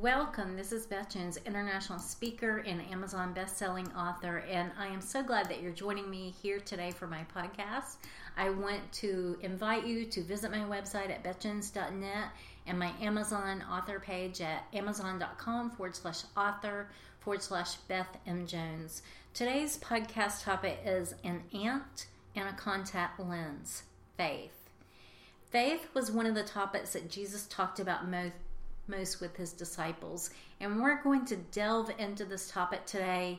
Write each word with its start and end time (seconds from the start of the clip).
Welcome. 0.00 0.56
This 0.56 0.72
is 0.72 0.86
Beth 0.86 1.10
Jones, 1.10 1.38
international 1.44 1.98
speaker 1.98 2.64
and 2.66 2.80
Amazon 2.90 3.34
best-selling 3.34 3.92
author, 3.92 4.38
and 4.50 4.70
I 4.78 4.86
am 4.86 5.02
so 5.02 5.22
glad 5.22 5.50
that 5.50 5.60
you're 5.60 5.72
joining 5.72 6.08
me 6.08 6.32
here 6.42 6.58
today 6.58 6.90
for 6.90 7.06
my 7.06 7.26
podcast. 7.36 7.96
I 8.34 8.48
want 8.48 8.90
to 8.92 9.36
invite 9.42 9.86
you 9.86 10.06
to 10.06 10.22
visit 10.22 10.50
my 10.50 10.60
website 10.60 11.10
at 11.10 11.22
bethjones.net 11.22 12.28
and 12.66 12.78
my 12.78 12.92
Amazon 13.02 13.62
author 13.70 14.00
page 14.00 14.40
at 14.40 14.64
amazon.com 14.72 15.72
forward 15.72 15.94
slash 15.94 16.22
author 16.34 16.88
forward 17.18 17.42
slash 17.42 17.74
Beth 17.86 18.16
M. 18.26 18.46
Jones. 18.46 19.02
Today's 19.34 19.76
podcast 19.76 20.44
topic 20.44 20.78
is 20.82 21.14
an 21.24 21.42
ant 21.52 22.06
and 22.34 22.48
a 22.48 22.54
contact 22.54 23.20
lens, 23.20 23.82
faith. 24.16 24.70
Faith 25.50 25.88
was 25.92 26.10
one 26.10 26.24
of 26.24 26.34
the 26.34 26.42
topics 26.42 26.94
that 26.94 27.10
Jesus 27.10 27.46
talked 27.48 27.78
about 27.78 28.08
most 28.08 28.32
most 28.90 29.20
with 29.20 29.36
his 29.36 29.52
disciples. 29.52 30.30
And 30.60 30.82
we're 30.82 31.02
going 31.02 31.24
to 31.26 31.36
delve 31.36 31.90
into 31.98 32.24
this 32.24 32.50
topic 32.50 32.84
today. 32.84 33.38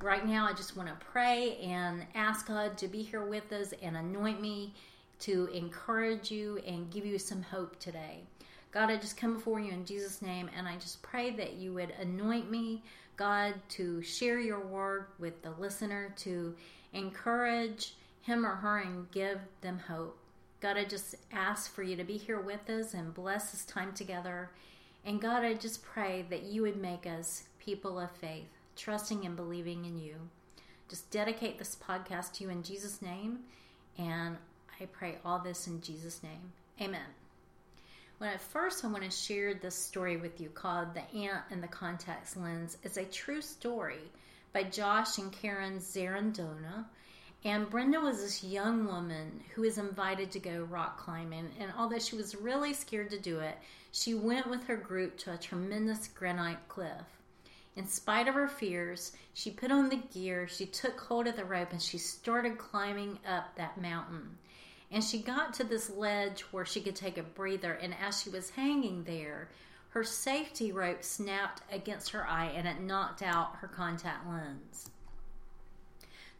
Right 0.00 0.26
now, 0.26 0.46
I 0.46 0.54
just 0.54 0.76
want 0.76 0.88
to 0.88 1.06
pray 1.06 1.56
and 1.58 2.06
ask 2.14 2.48
God 2.48 2.78
to 2.78 2.88
be 2.88 3.02
here 3.02 3.24
with 3.24 3.52
us 3.52 3.74
and 3.82 3.96
anoint 3.96 4.40
me 4.40 4.74
to 5.20 5.46
encourage 5.52 6.30
you 6.30 6.58
and 6.66 6.90
give 6.90 7.04
you 7.04 7.18
some 7.18 7.42
hope 7.42 7.78
today. 7.78 8.22
God, 8.70 8.90
I 8.90 8.96
just 8.96 9.16
come 9.16 9.34
before 9.34 9.60
you 9.60 9.72
in 9.72 9.84
Jesus' 9.84 10.22
name 10.22 10.50
and 10.56 10.68
I 10.68 10.76
just 10.76 11.02
pray 11.02 11.30
that 11.30 11.54
you 11.54 11.72
would 11.74 11.92
anoint 12.00 12.50
me, 12.50 12.82
God, 13.16 13.54
to 13.70 14.02
share 14.02 14.38
your 14.38 14.60
word 14.60 15.06
with 15.18 15.42
the 15.42 15.50
listener, 15.52 16.14
to 16.18 16.54
encourage 16.92 17.94
him 18.22 18.44
or 18.44 18.54
her 18.56 18.78
and 18.78 19.10
give 19.10 19.40
them 19.62 19.78
hope. 19.78 20.18
God, 20.60 20.76
I 20.76 20.84
just 20.84 21.14
ask 21.32 21.72
for 21.72 21.82
you 21.82 21.96
to 21.96 22.04
be 22.04 22.16
here 22.16 22.40
with 22.40 22.68
us 22.68 22.92
and 22.92 23.14
bless 23.14 23.52
this 23.52 23.64
time 23.64 23.92
together. 23.92 24.50
And 25.08 25.22
God, 25.22 25.42
I 25.42 25.54
just 25.54 25.82
pray 25.82 26.26
that 26.28 26.42
you 26.42 26.60
would 26.60 26.76
make 26.76 27.06
us 27.06 27.44
people 27.58 27.98
of 27.98 28.10
faith, 28.10 28.50
trusting 28.76 29.24
and 29.24 29.36
believing 29.36 29.86
in 29.86 29.98
you. 29.98 30.16
Just 30.90 31.10
dedicate 31.10 31.58
this 31.58 31.76
podcast 31.76 32.34
to 32.34 32.44
you 32.44 32.50
in 32.50 32.62
Jesus' 32.62 33.00
name. 33.00 33.38
And 33.96 34.36
I 34.78 34.84
pray 34.84 35.16
all 35.24 35.38
this 35.38 35.66
in 35.66 35.80
Jesus' 35.80 36.22
name. 36.22 36.52
Amen. 36.82 37.06
When 38.18 38.28
at 38.28 38.42
first 38.42 38.84
I 38.84 38.88
want 38.88 39.02
to 39.02 39.10
share 39.10 39.54
this 39.54 39.76
story 39.76 40.18
with 40.18 40.42
you 40.42 40.50
called 40.50 40.88
The 40.92 41.10
Ant 41.18 41.44
and 41.50 41.62
the 41.62 41.68
Contact 41.68 42.36
Lens. 42.36 42.76
It's 42.82 42.98
a 42.98 43.04
true 43.06 43.40
story 43.40 44.12
by 44.52 44.64
Josh 44.64 45.16
and 45.16 45.32
Karen 45.32 45.78
Zarandona. 45.78 46.84
And 47.44 47.70
Brenda 47.70 48.00
was 48.00 48.20
this 48.20 48.42
young 48.42 48.86
woman 48.86 49.44
who 49.54 49.62
was 49.62 49.78
invited 49.78 50.32
to 50.32 50.40
go 50.40 50.64
rock 50.64 50.98
climbing. 50.98 51.50
And 51.60 51.72
although 51.78 52.00
she 52.00 52.16
was 52.16 52.34
really 52.34 52.74
scared 52.74 53.10
to 53.10 53.18
do 53.18 53.38
it, 53.38 53.56
she 53.92 54.12
went 54.14 54.50
with 54.50 54.64
her 54.64 54.76
group 54.76 55.16
to 55.18 55.32
a 55.32 55.38
tremendous 55.38 56.08
granite 56.08 56.68
cliff. 56.68 57.18
In 57.76 57.86
spite 57.86 58.26
of 58.26 58.34
her 58.34 58.48
fears, 58.48 59.12
she 59.34 59.52
put 59.52 59.70
on 59.70 59.88
the 59.88 60.02
gear, 60.12 60.48
she 60.48 60.66
took 60.66 60.98
hold 61.00 61.28
of 61.28 61.36
the 61.36 61.44
rope, 61.44 61.70
and 61.70 61.80
she 61.80 61.96
started 61.96 62.58
climbing 62.58 63.20
up 63.24 63.54
that 63.54 63.80
mountain. 63.80 64.36
And 64.90 65.04
she 65.04 65.20
got 65.20 65.54
to 65.54 65.64
this 65.64 65.90
ledge 65.90 66.40
where 66.50 66.64
she 66.64 66.80
could 66.80 66.96
take 66.96 67.18
a 67.18 67.22
breather. 67.22 67.74
And 67.74 67.94
as 68.02 68.20
she 68.20 68.30
was 68.30 68.50
hanging 68.50 69.04
there, 69.04 69.48
her 69.90 70.02
safety 70.02 70.72
rope 70.72 71.04
snapped 71.04 71.62
against 71.70 72.10
her 72.10 72.26
eye 72.26 72.52
and 72.54 72.66
it 72.66 72.80
knocked 72.80 73.22
out 73.22 73.56
her 73.56 73.68
contact 73.68 74.28
lens. 74.28 74.90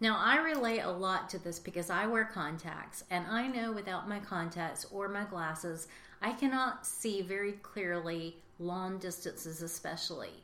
Now, 0.01 0.17
I 0.17 0.37
relate 0.37 0.81
a 0.81 0.91
lot 0.91 1.29
to 1.31 1.39
this 1.39 1.59
because 1.59 1.91
I 1.91 2.07
wear 2.07 2.25
contacts, 2.25 3.03
and 3.11 3.27
I 3.27 3.49
know 3.49 3.73
without 3.73 4.09
my 4.09 4.21
contacts 4.21 4.87
or 4.93 5.09
my 5.09 5.25
glasses, 5.25 5.89
I 6.23 6.33
cannot 6.33 6.87
see 6.87 7.21
very 7.23 7.53
clearly 7.53 8.37
long 8.61 8.99
distances, 8.99 9.61
especially. 9.61 10.43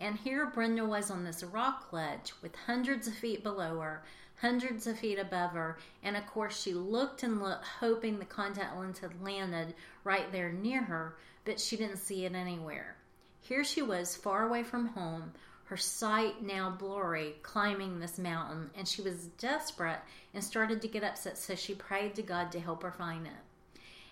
And 0.00 0.16
here 0.16 0.46
Brenda 0.46 0.84
was 0.84 1.10
on 1.10 1.24
this 1.24 1.44
rock 1.44 1.92
ledge 1.92 2.32
with 2.42 2.54
hundreds 2.66 3.06
of 3.06 3.14
feet 3.14 3.44
below 3.44 3.78
her, 3.78 4.02
hundreds 4.40 4.88
of 4.88 4.98
feet 4.98 5.18
above 5.18 5.52
her, 5.52 5.78
and 6.02 6.16
of 6.16 6.26
course 6.26 6.60
she 6.60 6.74
looked 6.74 7.22
and 7.22 7.40
looked, 7.40 7.64
hoping 7.64 8.18
the 8.18 8.24
contact 8.24 8.76
lens 8.76 8.98
had 8.98 9.22
landed 9.22 9.74
right 10.02 10.30
there 10.32 10.50
near 10.50 10.82
her, 10.82 11.16
but 11.44 11.60
she 11.60 11.76
didn't 11.76 11.98
see 11.98 12.24
it 12.24 12.34
anywhere. 12.34 12.96
Here 13.40 13.62
she 13.62 13.82
was, 13.82 14.16
far 14.16 14.46
away 14.46 14.64
from 14.64 14.88
home, 14.88 15.32
her 15.66 15.76
sight 15.76 16.42
now 16.42 16.70
blurry, 16.70 17.34
climbing 17.42 17.98
this 17.98 18.18
mountain, 18.18 18.70
and 18.76 18.86
she 18.86 19.02
was 19.02 19.26
desperate 19.38 19.98
and 20.32 20.42
started 20.42 20.80
to 20.82 20.88
get 20.88 21.02
upset, 21.02 21.36
so 21.36 21.54
she 21.54 21.74
prayed 21.74 22.14
to 22.14 22.22
God 22.22 22.52
to 22.52 22.60
help 22.60 22.82
her 22.82 22.92
find 22.92 23.26
it. 23.26 23.32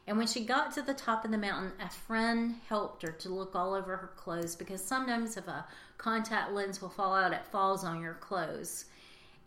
And 0.07 0.19
when 0.19 0.27
she 0.27 0.45
got 0.45 0.73
to 0.75 0.83
the 0.83 0.95
top 0.95 1.25
of 1.25 1.31
the 1.31 1.39
mountain, 1.39 1.73
a 1.81 1.89
friend 1.89 2.57
helped 2.69 3.03
her 3.03 3.13
to 3.13 3.29
look 3.29 3.55
all 3.55 3.73
over 3.73 3.97
her 3.97 4.11
clothes 4.17 4.55
because 4.55 4.85
sometimes 4.85 5.37
if 5.37 5.49
a 5.49 5.65
contact 5.97 6.53
lens 6.53 6.83
will 6.83 6.91
fall 6.91 7.15
out, 7.15 7.33
it 7.33 7.47
falls 7.47 7.85
on 7.85 8.03
your 8.03 8.15
clothes. 8.15 8.85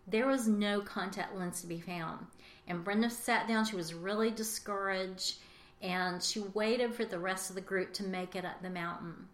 There 0.07 0.27
was 0.27 0.47
no 0.47 0.81
contact 0.81 1.35
lens 1.35 1.61
to 1.61 1.67
be 1.67 1.79
found. 1.79 2.25
And 2.67 2.83
Brenda 2.83 3.09
sat 3.09 3.47
down. 3.47 3.65
She 3.65 3.75
was 3.75 3.93
really 3.93 4.31
discouraged 4.31 5.35
and 5.81 6.23
she 6.23 6.39
waited 6.39 6.95
for 6.95 7.05
the 7.05 7.19
rest 7.19 7.49
of 7.49 7.55
the 7.55 7.61
group 7.61 7.93
to 7.93 8.03
make 8.03 8.35
it 8.35 8.45
up 8.45 8.61
the 8.61 8.69
mountain. 8.69 9.27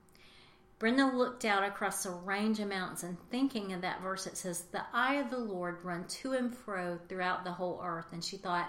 Brenda 0.83 1.05
looked 1.05 1.45
out 1.45 1.63
across 1.63 2.05
a 2.05 2.11
range 2.11 2.59
of 2.59 2.67
mountains 2.67 3.03
and 3.03 3.16
thinking 3.29 3.71
of 3.71 3.79
that 3.79 4.01
verse 4.01 4.25
that 4.25 4.35
says, 4.35 4.63
The 4.63 4.81
eye 4.91 5.13
of 5.13 5.29
the 5.29 5.38
Lord 5.38 5.81
run 5.81 6.03
to 6.07 6.33
and 6.33 6.53
fro 6.53 6.99
throughout 7.07 7.45
the 7.45 7.53
whole 7.53 7.79
earth. 7.81 8.07
And 8.11 8.21
she 8.21 8.35
thought, 8.35 8.67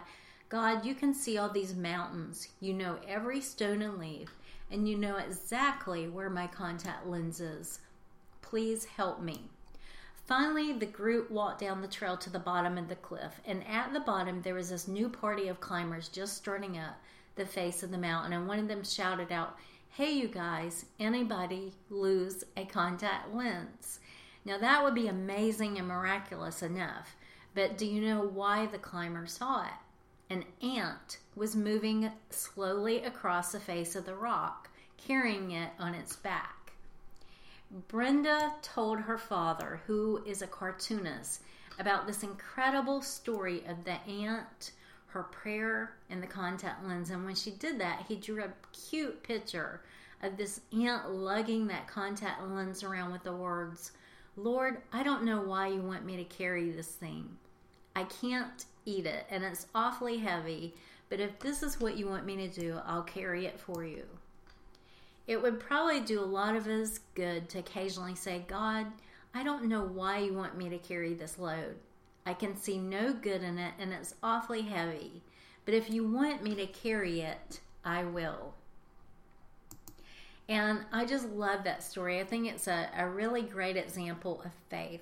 God, 0.49 0.85
you 0.85 0.95
can 0.95 1.13
see 1.13 1.39
all 1.39 1.49
these 1.49 1.75
mountains. 1.75 2.47
You 2.61 2.73
know 2.73 3.01
every 3.09 3.41
stone 3.41 3.83
and 3.83 3.99
leaf, 3.99 4.29
and 4.71 4.89
you 4.89 4.97
know 4.97 5.17
exactly 5.17 6.07
where 6.09 6.31
my 6.31 6.47
contact 6.47 7.05
lens 7.05 7.41
is. 7.41 7.81
Please 8.43 8.85
help 8.85 9.21
me. 9.21 9.51
Finally, 10.25 10.75
the 10.75 10.87
group 10.87 11.33
walked 11.33 11.59
down 11.59 11.83
the 11.83 11.89
trail 11.89 12.17
to 12.19 12.31
the 12.31 12.39
bottom 12.39 12.79
of 12.79 12.87
the 12.87 12.95
cliff, 12.95 13.41
and 13.45 13.67
at 13.67 13.93
the 13.93 13.99
bottom 13.99 14.41
there 14.41 14.55
was 14.55 14.71
this 14.71 14.87
new 14.87 15.09
party 15.09 15.49
of 15.49 15.59
climbers 15.59 16.07
just 16.07 16.37
starting 16.37 16.79
up 16.79 16.95
the 17.35 17.45
face 17.45 17.83
of 17.83 17.91
the 17.91 17.99
mountain, 17.99 18.33
and 18.33 18.47
one 18.47 18.61
of 18.61 18.69
them 18.69 18.85
shouted 18.85 19.33
out, 19.33 19.59
hey, 19.97 20.11
you 20.11 20.27
guys, 20.27 20.87
anybody 20.99 21.73
lose 21.89 22.43
a 22.57 22.65
contact 22.65 23.33
lens? 23.33 24.01
Now, 24.45 24.59
that 24.59 24.83
would 24.83 24.97
be 24.97 25.07
amazing 25.07 25.79
and 25.79 25.87
miraculous 25.87 26.65
enough, 26.65 27.15
but 27.55 27.79
do 27.79 27.87
you 27.87 28.01
know 28.01 28.21
why 28.23 28.67
the 28.67 28.79
climber 28.79 29.29
saw 29.29 29.63
it? 29.63 30.33
An 30.35 30.45
ant 30.61 31.19
was 31.37 31.55
moving 31.55 32.11
slowly 32.31 33.05
across 33.05 33.53
the 33.53 33.61
face 33.61 33.95
of 33.95 34.05
the 34.05 34.17
rock, 34.17 34.69
carrying 34.97 35.53
it 35.53 35.71
on 35.79 35.95
its 35.95 36.17
back. 36.17 36.73
Brenda 37.87 38.55
told 38.63 38.99
her 38.99 39.17
father, 39.17 39.81
who 39.87 40.25
is 40.27 40.43
a 40.43 40.49
cartoonist, 40.49 41.41
about 41.79 42.09
this 42.09 42.25
incredible 42.25 43.01
story 43.01 43.63
of 43.69 43.85
the 43.85 44.01
ant 44.11 44.73
her 45.15 45.23
prayer 45.23 45.93
in 46.11 46.21
the 46.21 46.27
contact 46.27 46.85
lens. 46.85 47.11
And 47.11 47.25
when 47.25 47.37
she 47.37 47.53
did 47.53 47.81
that, 47.81 48.05
he 48.09 48.17
drew 48.17 48.43
a 48.43 48.51
cute 48.73 49.23
picture 49.23 49.81
of 50.23 50.37
this 50.37 50.61
ant 50.73 51.11
lugging 51.11 51.69
that 51.69 51.87
contact 51.87 52.43
lens 52.43 52.83
around 52.83 53.13
with 53.13 53.23
the 53.23 53.33
words, 53.33 53.93
Lord, 54.37 54.79
I 54.93 55.05
don't 55.05 55.25
know 55.25 55.41
why 55.41 55.69
you 55.69 55.81
want 55.81 56.05
me 56.05 56.17
to 56.17 56.25
carry 56.25 56.71
this 56.71 56.89
thing. 56.89 57.29
I 57.95 58.05
can't 58.05 58.65
eat 58.85 59.07
it, 59.07 59.25
and 59.31 59.45
it's 59.45 59.69
awfully 59.73 60.19
heavy, 60.19 60.75
but 61.09 61.21
if 61.21 61.39
this 61.39 61.63
is 61.63 61.81
what 61.81 61.97
you 61.97 62.09
want 62.09 62.27
me 62.27 62.37
to 62.37 62.49
do, 62.49 62.81
I'll 62.85 63.05
carry 63.05 63.47
it 63.47 63.61
for 63.61 63.85
you. 63.85 64.05
It 65.29 65.41
would 65.41 65.61
probably 65.61 66.01
do 66.01 66.21
a 66.21 66.27
lot 66.27 66.57
of 66.57 66.67
us 66.67 66.99
good 67.15 67.49
to 67.51 67.61
occasionally 67.61 68.17
say, 68.17 68.45
God, 68.49 68.87
I 69.33 69.45
don't 69.45 69.67
know 69.67 69.85
why 69.85 70.19
you 70.19 70.35
want 70.35 70.59
me 70.59 70.69
to 70.71 70.79
carry 70.79 71.15
this 71.15 71.39
load. 71.39 71.77
I 72.27 72.35
can 72.35 72.57
see 72.57 72.79
no 72.79 73.13
good 73.13 73.43
in 73.43 73.59
it 73.59 73.75
and 73.79 73.93
it's 73.93 74.15
awfully 74.23 74.63
heavy. 74.63 75.23
But 75.65 75.75
if 75.75 75.91
you 75.91 76.07
want 76.07 76.43
me 76.43 76.55
to 76.55 76.67
carry 76.67 77.21
it, 77.21 77.61
I 77.85 78.05
will. 78.05 78.55
And 80.49 80.81
I 80.93 81.05
just 81.07 81.29
love 81.31 81.65
that 81.65 81.83
story. 81.83 82.21
I 82.21 82.25
think 82.25 82.47
it's 82.47 82.69
a, 82.69 82.89
a 82.97 83.09
really 83.09 83.43
great 83.43 83.77
example 83.77 84.43
of 84.45 84.53
faith. 84.69 85.01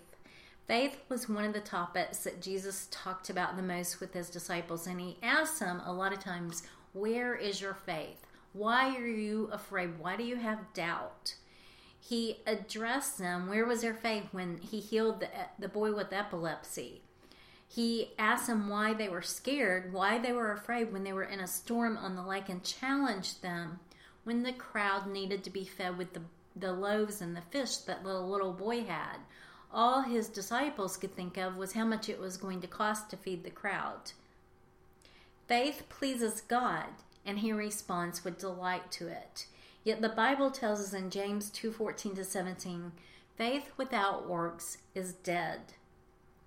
Faith 0.69 0.99
was 1.09 1.29
one 1.29 1.45
of 1.45 1.53
the 1.53 1.61
topics 1.61 2.19
that 2.19 2.41
Jesus 2.41 2.87
talked 2.93 3.29
about 3.29 3.57
the 3.57 3.63
most 3.63 3.99
with 3.99 4.15
his 4.15 4.31
disciples, 4.31 4.87
and 4.87 5.01
he 5.01 5.19
asked 5.21 5.59
them 5.59 5.83
a 5.85 5.93
lot 5.93 6.13
of 6.13 6.21
times, 6.21 6.63
Where 6.93 7.35
is 7.35 7.61
your 7.61 7.75
faith? 7.75 8.25
Why 8.53 8.97
are 8.97 9.07
you 9.07 9.49
afraid? 9.53 9.99
Why 9.99 10.17
do 10.17 10.23
you 10.23 10.37
have 10.37 10.73
doubt? 10.73 11.35
He 11.99 12.39
addressed 12.47 13.19
them, 13.19 13.49
Where 13.49 13.67
was 13.67 13.83
their 13.83 13.95
faith 13.95 14.27
when 14.31 14.59
he 14.59 14.79
healed 14.79 15.21
the, 15.21 15.29
the 15.59 15.69
boy 15.69 15.93
with 15.93 16.13
epilepsy? 16.13 17.03
He 17.75 18.11
asked 18.19 18.49
them 18.49 18.69
why 18.69 18.93
they 18.93 19.09
were 19.09 19.23
scared, 19.23 19.95
why 19.95 20.19
they 20.19 20.33
were 20.33 20.53
afraid 20.53 20.93
when 20.93 21.05
they 21.05 21.13
were 21.15 21.25
in 21.25 21.41
a 21.41 21.47
storm 21.47 21.97
on 21.97 22.17
the 22.17 22.23
lake, 22.23 22.51
and 22.51 22.63
challenged 22.63 23.41
them 23.41 23.81
when 24.25 24.43
the 24.43 24.53
crowd 24.53 25.07
needed 25.07 25.43
to 25.45 25.51
be 25.51 25.65
fed 25.65 25.97
with 25.97 26.13
the, 26.13 26.21
the 26.55 26.75
loaves 26.75 27.23
and 27.23 27.35
the 27.35 27.41
fish 27.41 27.77
that 27.79 28.05
the 28.05 28.21
little 28.21 28.53
boy 28.53 28.85
had. 28.85 29.17
All 29.73 30.03
his 30.03 30.29
disciples 30.29 30.99
could 30.99 31.17
think 31.17 31.39
of 31.39 31.57
was 31.57 31.73
how 31.73 31.87
much 31.87 32.11
it 32.11 32.21
was 32.21 32.37
going 32.37 32.61
to 32.61 32.67
cost 32.67 33.09
to 33.09 33.17
feed 33.17 33.43
the 33.43 33.51
crowd. 33.51 34.13
Faith 35.49 35.85
pleases 35.89 36.43
God, 36.43 36.89
and 37.25 37.39
he 37.39 37.55
responds 37.55 38.23
with 38.23 38.39
delight 38.39 38.93
to 38.93 39.09
it. 39.09 39.47
Yet 39.83 40.03
the 40.03 40.11
Bible 40.11 40.51
tells 40.51 40.79
us 40.79 40.93
in 40.93 41.09
James 41.09 41.51
2:14 41.51 42.17
to 42.17 42.25
17, 42.25 42.93
faith 43.35 43.73
without 43.79 44.29
works 44.29 44.77
is 44.95 45.15
dead. 45.15 45.73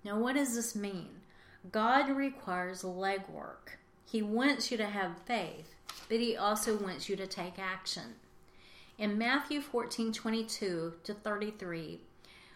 Now 0.06 0.16
what 0.20 0.36
does 0.36 0.54
this 0.54 0.76
mean? 0.76 1.08
God 1.72 2.08
requires 2.08 2.84
legwork. 2.84 3.74
He 4.04 4.22
wants 4.22 4.70
you 4.70 4.76
to 4.76 4.86
have 4.86 5.18
faith, 5.26 5.74
but 6.08 6.20
he 6.20 6.36
also 6.36 6.76
wants 6.76 7.08
you 7.08 7.16
to 7.16 7.26
take 7.26 7.58
action. 7.58 8.14
In 8.98 9.18
Matthew 9.18 9.60
14:22 9.60 10.92
to 11.02 11.12
33, 11.12 12.02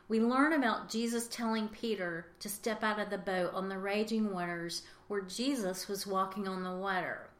we 0.07 0.21
learn 0.21 0.53
about 0.53 0.89
Jesus 0.89 1.27
telling 1.27 1.67
Peter 1.67 2.27
to 2.39 2.49
step 2.49 2.85
out 2.85 3.01
of 3.01 3.11
the 3.11 3.19
boat 3.19 3.53
on 3.53 3.69
the 3.69 3.79
raging 3.79 4.33
waters 4.33 4.83
where 5.09 5.21
Jesus 5.21 5.89
was 5.89 6.07
walking 6.07 6.47
on 6.47 6.63
the 6.63 6.77
water. 6.77 7.31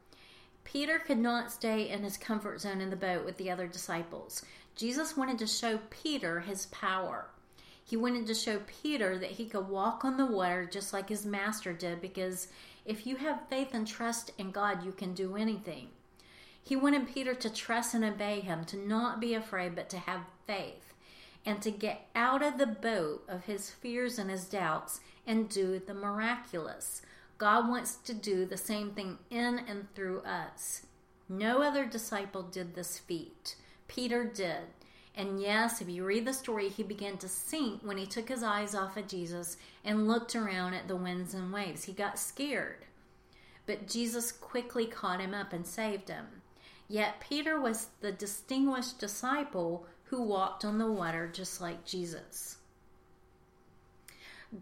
Peter 0.65 0.99
could 0.99 1.19
not 1.19 1.53
stay 1.53 1.89
in 1.89 2.03
his 2.03 2.17
comfort 2.17 2.61
zone 2.61 2.81
in 2.81 2.91
the 2.91 2.97
boat 2.97 3.25
with 3.25 3.37
the 3.37 3.49
other 3.49 3.69
disciples. 3.69 4.45
Jesus 4.75 5.17
wanted 5.17 5.39
to 5.39 5.47
show 5.47 5.79
Peter 5.89 6.41
his 6.41 6.67
power. 6.67 7.31
He 7.91 7.97
wanted 7.97 8.29
to 8.29 8.35
show 8.37 8.61
Peter 8.83 9.19
that 9.19 9.33
he 9.33 9.47
could 9.47 9.67
walk 9.67 10.05
on 10.05 10.17
the 10.17 10.25
water 10.25 10.65
just 10.65 10.93
like 10.93 11.09
his 11.09 11.27
master 11.27 11.73
did 11.73 12.01
because 12.01 12.47
if 12.85 13.05
you 13.05 13.17
have 13.17 13.49
faith 13.49 13.71
and 13.75 13.85
trust 13.85 14.31
in 14.39 14.53
God, 14.53 14.85
you 14.85 14.93
can 14.93 15.13
do 15.13 15.35
anything. 15.35 15.89
He 16.63 16.77
wanted 16.77 17.13
Peter 17.13 17.35
to 17.35 17.53
trust 17.53 17.93
and 17.95 18.05
obey 18.05 18.39
him, 18.39 18.65
to 18.67 18.77
not 18.77 19.21
be 19.21 19.35
afraid, 19.35 19.75
but 19.75 19.89
to 19.91 19.99
have 19.99 20.21
faith, 20.47 20.95
and 21.45 21.61
to 21.63 21.73
get 21.73 22.07
out 22.15 22.45
of 22.45 22.59
the 22.59 22.67
boat 22.69 23.25
of 23.27 23.47
his 23.47 23.71
fears 23.71 24.21
and 24.21 24.31
his 24.31 24.45
doubts 24.45 25.01
and 25.27 25.49
do 25.49 25.81
the 25.85 25.93
miraculous. 25.93 27.03
God 27.39 27.69
wants 27.69 27.97
to 27.97 28.15
do 28.15 28.47
the 28.47 28.57
same 28.57 28.93
thing 28.93 29.19
in 29.31 29.59
and 29.67 29.93
through 29.97 30.21
us. 30.21 30.87
No 31.29 31.61
other 31.61 31.87
disciple 31.87 32.43
did 32.43 32.77
this 32.77 33.01
feat. 33.01 33.57
Peter 33.89 34.23
did. 34.23 34.69
And 35.15 35.41
yes, 35.41 35.81
if 35.81 35.89
you 35.89 36.05
read 36.05 36.25
the 36.25 36.33
story, 36.33 36.69
he 36.69 36.83
began 36.83 37.19
to 37.19 37.29
sink 37.29 37.83
when 37.83 37.99
he 37.99 38.07
took 38.07 38.29
his 38.29 38.43
eyes 38.43 38.75
off 38.75 38.97
of 38.97 39.09
Jesus 39.09 39.57
and 39.85 40.07
looked 40.07 40.37
around 40.37 40.75
at 40.75 40.89
the 40.89 40.97
winds 40.97 41.35
and 41.35 41.53
waves. 41.53 41.85
He 41.85 41.93
got 41.93 42.19
scared. 42.19 42.85
But 43.67 43.89
Jesus 43.89 44.33
quickly 44.33 44.87
caught 44.87 45.21
him 45.21 45.35
up 45.35 45.53
and 45.53 45.67
saved 45.67 46.09
him. 46.09 46.27
Yet 46.89 47.21
Peter 47.21 47.61
was 47.61 47.89
the 48.01 48.13
distinguished 48.13 48.99
disciple 48.99 49.87
who 50.05 50.23
walked 50.23 50.65
on 50.65 50.79
the 50.79 50.91
water 50.91 51.31
just 51.33 51.61
like 51.61 51.85
Jesus. 51.85 52.57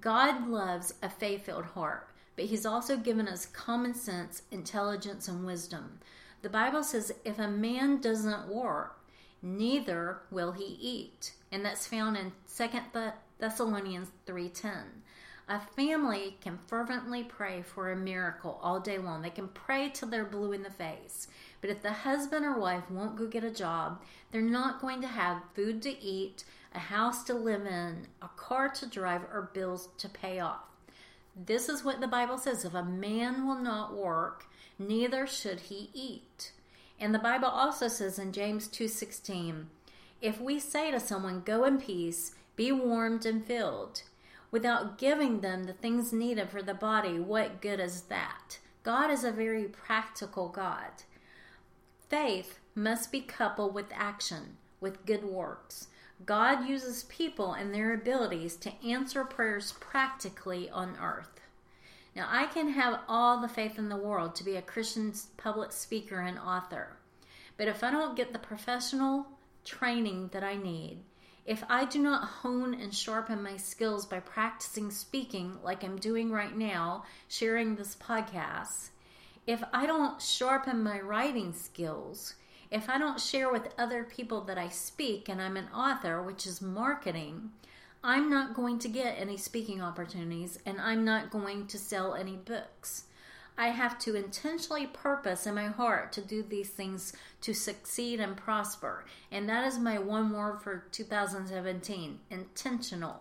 God 0.01 0.47
loves 0.47 0.93
a 1.03 1.09
faith 1.09 1.47
filled 1.47 1.65
heart, 1.65 2.09
but 2.37 2.45
He's 2.45 2.67
also 2.67 2.99
given 2.99 3.27
us 3.27 3.47
common 3.47 3.95
sense, 3.95 4.43
intelligence, 4.51 5.27
and 5.27 5.47
wisdom. 5.47 6.01
The 6.43 6.51
Bible 6.51 6.85
says, 6.85 7.13
if 7.25 7.39
a 7.39 7.49
man 7.49 8.01
doesn't 8.01 8.49
work, 8.49 8.98
neither 9.43 10.19
will 10.31 10.53
he 10.53 10.79
eat. 10.81 11.33
And 11.51 11.65
that's 11.65 11.87
found 11.87 12.17
in 12.17 12.33
2 12.47 13.13
Thessalonians 13.39 14.11
3:10. 14.27 15.03
A 15.51 15.61
family 15.61 16.37
can 16.43 16.59
fervently 16.67 17.25
pray 17.25 17.63
for 17.63 17.91
a 17.91 17.97
miracle 17.97 18.61
all 18.63 18.81
day 18.81 18.99
long. 18.99 19.23
They 19.23 19.31
can 19.31 19.49
pray 19.49 19.89
till 19.89 20.09
they're 20.09 20.27
blue 20.27 20.53
in 20.53 20.63
the 20.63 20.71
face. 20.71 21.27
But 21.63 21.71
if 21.71 21.81
the 21.81 21.93
husband 21.93 22.45
or 22.45 22.59
wife 22.59 22.91
won't 22.91 23.17
go 23.17 23.27
get 23.27 23.45
a 23.45 23.51
job, 23.51 24.03
they're 24.31 24.43
not 24.43 24.81
going 24.81 25.01
to 25.01 25.09
have 25.09 25.43
food 25.55 25.81
to 25.83 26.03
eat, 26.03 26.45
a 26.75 26.79
house 26.79 27.25
to 27.25 27.35
live 27.35 27.65
in, 27.65 28.09
a 28.21 28.29
car 28.37 28.69
to 28.69 28.87
drive, 28.87 29.23
or 29.33 29.51
bills 29.55 29.89
to 29.99 30.09
pay 30.09 30.39
off. 30.39 30.65
This 31.35 31.71
is 31.71 31.83
what 31.83 32.01
the 32.01 32.07
Bible 32.07 32.37
says 32.37 32.67
if 32.67 32.75
a 32.75 32.85
man 32.85 33.47
will 33.47 33.59
not 33.59 33.97
work, 33.97 34.45
neither 34.79 35.27
should 35.27 35.61
he 35.61 35.89
eat. 35.95 36.53
And 37.01 37.15
the 37.15 37.19
Bible 37.19 37.49
also 37.49 37.89
says 37.89 38.19
in 38.19 38.33
James 38.33 38.69
2:16, 38.69 39.71
if 40.21 40.41
we 40.41 40.59
say 40.59 40.91
to 40.91 40.99
someone, 40.99 41.43
"Go 41.43 41.65
in 41.65 41.79
peace, 41.79 42.35
be 42.57 42.73
warmed 42.73 43.25
and 43.25 43.45
filled," 43.45 44.03
without 44.51 44.99
giving 44.99 45.41
them 45.41 45.65
the 45.65 45.73
things 45.73 46.13
needed 46.13 46.51
for 46.51 46.63
the 46.63 46.75
body, 46.75 47.21
what 47.21 47.61
good 47.61 47.79
is 47.79 48.03
that? 48.03 48.59
God 48.83 49.11
is 49.11 49.23
a 49.23 49.31
very 49.31 49.65
practical 49.65 50.49
God. 50.49 51.05
Faith 52.09 52.59
must 52.75 53.13
be 53.13 53.21
coupled 53.21 53.75
with 53.75 53.93
action, 53.93 54.57
with 54.81 55.05
good 55.07 55.25
works. 55.25 55.89
God 56.25 56.67
uses 56.67 57.05
people 57.05 57.53
and 57.53 57.73
their 57.73 57.93
abilities 57.93 58.57
to 58.57 58.75
answer 58.85 59.25
prayers 59.25 59.73
practically 59.79 60.69
on 60.71 60.97
earth. 60.97 61.38
Now, 62.19 62.27
I 62.33 62.47
can 62.47 62.71
have 62.71 62.99
all 63.09 63.41
the 63.41 63.49
faith 63.49 63.79
in 63.79 63.89
the 63.89 63.97
world 63.97 64.35
to 64.35 64.45
be 64.45 64.57
a 64.57 64.61
Christian 64.61 65.13
public 65.37 65.71
speaker 65.71 66.19
and 66.19 66.37
author, 66.37 66.97
but 67.57 67.69
if 67.69 67.85
I 67.85 67.93
don't 67.93 68.17
get 68.17 68.33
the 68.33 68.41
professional 68.41 69.29
training 69.65 70.31
that 70.33 70.43
I 70.43 70.57
need, 70.57 71.05
if 71.47 71.63
I 71.71 71.85
do 71.85 72.01
not 72.01 72.25
hone 72.25 72.75
and 72.75 72.93
sharpen 72.93 73.41
my 73.41 73.57
skills 73.57 74.05
by 74.05 74.19
practicing 74.19 74.91
speaking 74.91 75.59
like 75.63 75.85
I'm 75.85 75.95
doing 75.95 76.33
right 76.33 76.57
now, 76.57 77.05
sharing 77.29 77.77
this 77.77 77.95
podcast, 77.95 78.89
if 79.47 79.63
I 79.73 79.87
don't 79.87 80.21
sharpen 80.21 80.83
my 80.83 80.99
writing 80.99 81.53
skills, 81.53 82.35
if 82.69 82.91
I 82.91 82.99
don't 82.99 83.21
share 83.21 83.53
with 83.53 83.73
other 83.79 84.03
people 84.03 84.41
that 84.47 84.59
I 84.59 84.71
speak 84.71 85.29
and 85.29 85.41
I'm 85.41 85.57
an 85.57 85.69
author, 85.73 86.21
which 86.21 86.49
is 86.49 86.61
marketing, 86.61 87.53
I'm 88.09 88.31
not 88.31 88.55
going 88.55 88.79
to 88.79 88.89
get 88.89 89.19
any 89.19 89.37
speaking 89.37 89.83
opportunities 89.83 90.59
and 90.65 90.81
I'm 90.81 91.05
not 91.05 91.29
going 91.29 91.67
to 91.67 91.77
sell 91.77 92.15
any 92.15 92.37
books. 92.37 93.05
I 93.59 93.69
have 93.69 93.99
to 93.99 94.17
intentionally 94.17 94.87
purpose 94.87 95.47
in 95.47 95.55
my 95.55 95.67
heart 95.67 96.13
to 96.13 96.23
do 96.23 96.43
these 96.43 96.71
things 96.71 97.13
to 97.43 97.53
succeed 97.53 98.19
and 98.19 98.35
prosper. 98.35 99.05
And 99.31 99.47
that 99.51 99.67
is 99.67 99.79
my 99.79 99.99
one 99.99 100.33
word 100.33 100.63
for 100.63 100.87
2017 100.91 102.21
intentional. 102.31 103.21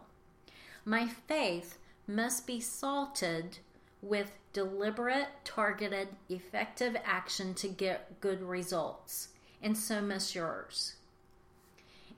My 0.85 1.05
faith 1.05 1.79
must 2.07 2.47
be 2.47 2.61
salted 2.61 3.57
with 4.01 4.31
deliberate, 4.53 5.27
targeted, 5.43 6.07
effective 6.29 6.95
action 7.03 7.53
to 7.55 7.67
get 7.67 8.21
good 8.21 8.41
results. 8.41 9.27
And 9.61 9.77
so 9.77 9.99
must 9.99 10.33
yours. 10.33 10.93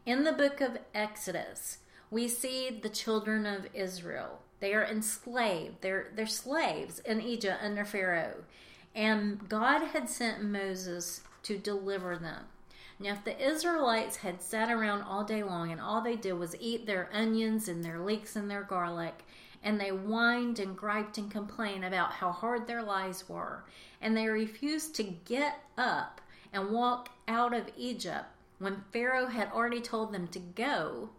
In 0.06 0.24
the 0.24 0.34
book 0.34 0.62
of 0.62 0.78
Exodus, 0.94 1.80
we 2.12 2.28
see 2.28 2.70
the 2.70 2.90
children 2.90 3.46
of 3.46 3.68
Israel. 3.74 4.42
They 4.60 4.74
are 4.74 4.84
enslaved. 4.84 5.82
They're 5.82 6.08
they're 6.16 6.28
slaves 6.28 7.00
in 7.00 7.22
Egypt 7.22 7.60
under 7.62 7.86
Pharaoh. 7.86 8.44
And 8.96 9.48
God 9.48 9.88
had 9.88 10.10
sent 10.10 10.44
Moses 10.44 11.22
to 11.44 11.58
deliver 11.58 12.18
them. 12.18 12.46
Now, 13.00 13.14
if 13.14 13.24
the 13.24 13.40
Israelites 13.42 14.18
had 14.18 14.42
sat 14.42 14.70
around 14.70 15.04
all 15.04 15.24
day 15.24 15.42
long 15.42 15.72
and 15.72 15.80
all 15.80 16.02
they 16.02 16.18
did 16.18 16.34
was 16.34 16.56
eat 16.60 16.86
their 16.86 17.10
onions 17.14 17.70
and 17.70 17.84
their 17.84 18.00
leeks 18.00 18.36
and 18.36 18.52
their 18.52 18.64
garlic 18.64 19.24
and 19.64 19.80
they 19.80 19.90
whined 19.90 20.60
and 20.60 20.78
griped 20.78 21.18
and 21.18 21.30
complained 21.30 21.84
about 21.84 22.12
how 22.14 22.32
hard 22.32 22.66
their 22.66 22.84
lives 22.84 23.28
were, 23.28 23.64
and 24.02 24.16
they 24.16 24.28
refused 24.28 24.96
to 24.96 25.04
get 25.04 25.64
up 25.78 26.22
and 26.54 26.72
walk 26.72 27.10
out 27.28 27.54
of 27.54 27.70
Egypt 27.78 28.26
when 28.58 28.84
Pharaoh 28.92 29.28
had 29.28 29.52
already 29.52 29.82
told 29.82 30.14
them 30.14 30.28
to 30.28 30.40
go. 30.40 31.10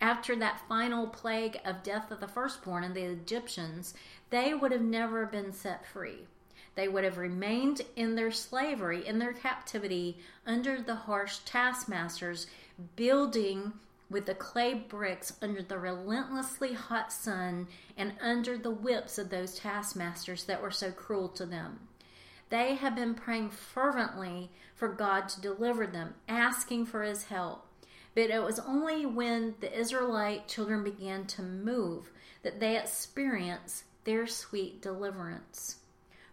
After 0.00 0.36
that 0.36 0.60
final 0.68 1.06
plague 1.06 1.58
of 1.64 1.82
death 1.82 2.10
of 2.10 2.20
the 2.20 2.28
firstborn 2.28 2.84
and 2.84 2.94
the 2.94 3.04
Egyptians, 3.04 3.94
they 4.30 4.52
would 4.54 4.72
have 4.72 4.82
never 4.82 5.26
been 5.26 5.52
set 5.52 5.86
free. 5.86 6.26
They 6.74 6.88
would 6.88 7.04
have 7.04 7.16
remained 7.16 7.80
in 7.96 8.14
their 8.14 8.30
slavery, 8.30 9.06
in 9.06 9.18
their 9.18 9.32
captivity, 9.32 10.18
under 10.46 10.80
the 10.80 10.94
harsh 10.94 11.38
taskmasters, 11.38 12.46
building 12.94 13.72
with 14.10 14.26
the 14.26 14.34
clay 14.34 14.74
bricks 14.74 15.32
under 15.42 15.62
the 15.62 15.78
relentlessly 15.78 16.74
hot 16.74 17.12
sun 17.12 17.66
and 17.96 18.12
under 18.20 18.56
the 18.56 18.70
whips 18.70 19.18
of 19.18 19.30
those 19.30 19.58
taskmasters 19.58 20.44
that 20.44 20.62
were 20.62 20.70
so 20.70 20.92
cruel 20.92 21.28
to 21.30 21.46
them. 21.46 21.80
They 22.50 22.76
had 22.76 22.94
been 22.94 23.14
praying 23.14 23.50
fervently 23.50 24.50
for 24.74 24.88
God 24.88 25.28
to 25.30 25.40
deliver 25.40 25.86
them, 25.86 26.14
asking 26.28 26.86
for 26.86 27.02
his 27.02 27.24
help. 27.24 27.65
But 28.16 28.30
it 28.30 28.42
was 28.42 28.58
only 28.58 29.04
when 29.04 29.56
the 29.60 29.78
Israelite 29.78 30.48
children 30.48 30.82
began 30.82 31.26
to 31.26 31.42
move 31.42 32.10
that 32.42 32.60
they 32.60 32.78
experienced 32.78 33.84
their 34.04 34.26
sweet 34.26 34.80
deliverance. 34.80 35.76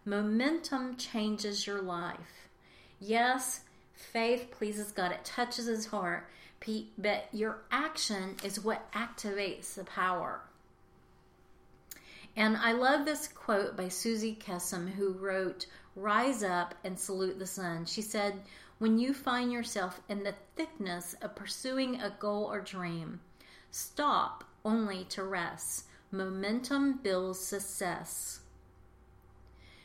Momentum 0.06 0.96
changes 0.96 1.66
your 1.66 1.82
life. 1.82 2.48
Yes, 2.98 3.60
faith 3.92 4.50
pleases 4.50 4.92
God, 4.92 5.12
it 5.12 5.26
touches 5.26 5.66
his 5.66 5.84
heart, 5.84 6.26
but 6.96 7.28
your 7.32 7.58
action 7.70 8.36
is 8.42 8.64
what 8.64 8.90
activates 8.92 9.74
the 9.74 9.84
power. 9.84 10.40
And 12.34 12.56
I 12.56 12.72
love 12.72 13.04
this 13.04 13.28
quote 13.28 13.76
by 13.76 13.88
Suzy 13.88 14.34
Kassem, 14.34 14.88
who 14.88 15.12
wrote, 15.12 15.66
Rise 15.96 16.42
up 16.42 16.74
and 16.82 16.98
salute 16.98 17.38
the 17.38 17.46
sun. 17.46 17.84
She 17.84 18.00
said, 18.00 18.40
When 18.78 18.98
you 18.98 19.14
find 19.14 19.52
yourself 19.52 20.00
in 20.08 20.24
the 20.24 20.34
thickness 20.56 21.14
of 21.22 21.36
pursuing 21.36 22.00
a 22.00 22.16
goal 22.18 22.44
or 22.44 22.60
dream, 22.60 23.20
stop 23.70 24.44
only 24.64 25.04
to 25.10 25.22
rest. 25.22 25.84
Momentum 26.10 26.98
builds 27.02 27.38
success. 27.38 28.40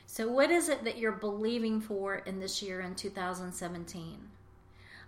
So, 0.06 0.28
what 0.28 0.50
is 0.50 0.70
it 0.70 0.84
that 0.84 0.98
you're 0.98 1.12
believing 1.12 1.80
for 1.80 2.16
in 2.16 2.40
this 2.40 2.64
year 2.64 2.82
in 2.82 2.96
2017? 2.96 4.18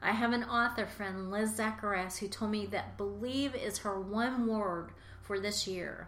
I 0.02 0.12
have 0.12 0.32
an 0.34 0.44
author 0.44 0.86
friend, 0.86 1.32
Liz 1.32 1.56
Zacharias, 1.56 2.18
who 2.18 2.28
told 2.28 2.52
me 2.52 2.68
that 2.68 2.98
believe 2.98 3.56
is 3.56 3.80
her 3.80 4.00
one 4.00 4.48
word 4.48 4.92
for 5.22 5.40
this 5.40 5.68
year. 5.68 6.08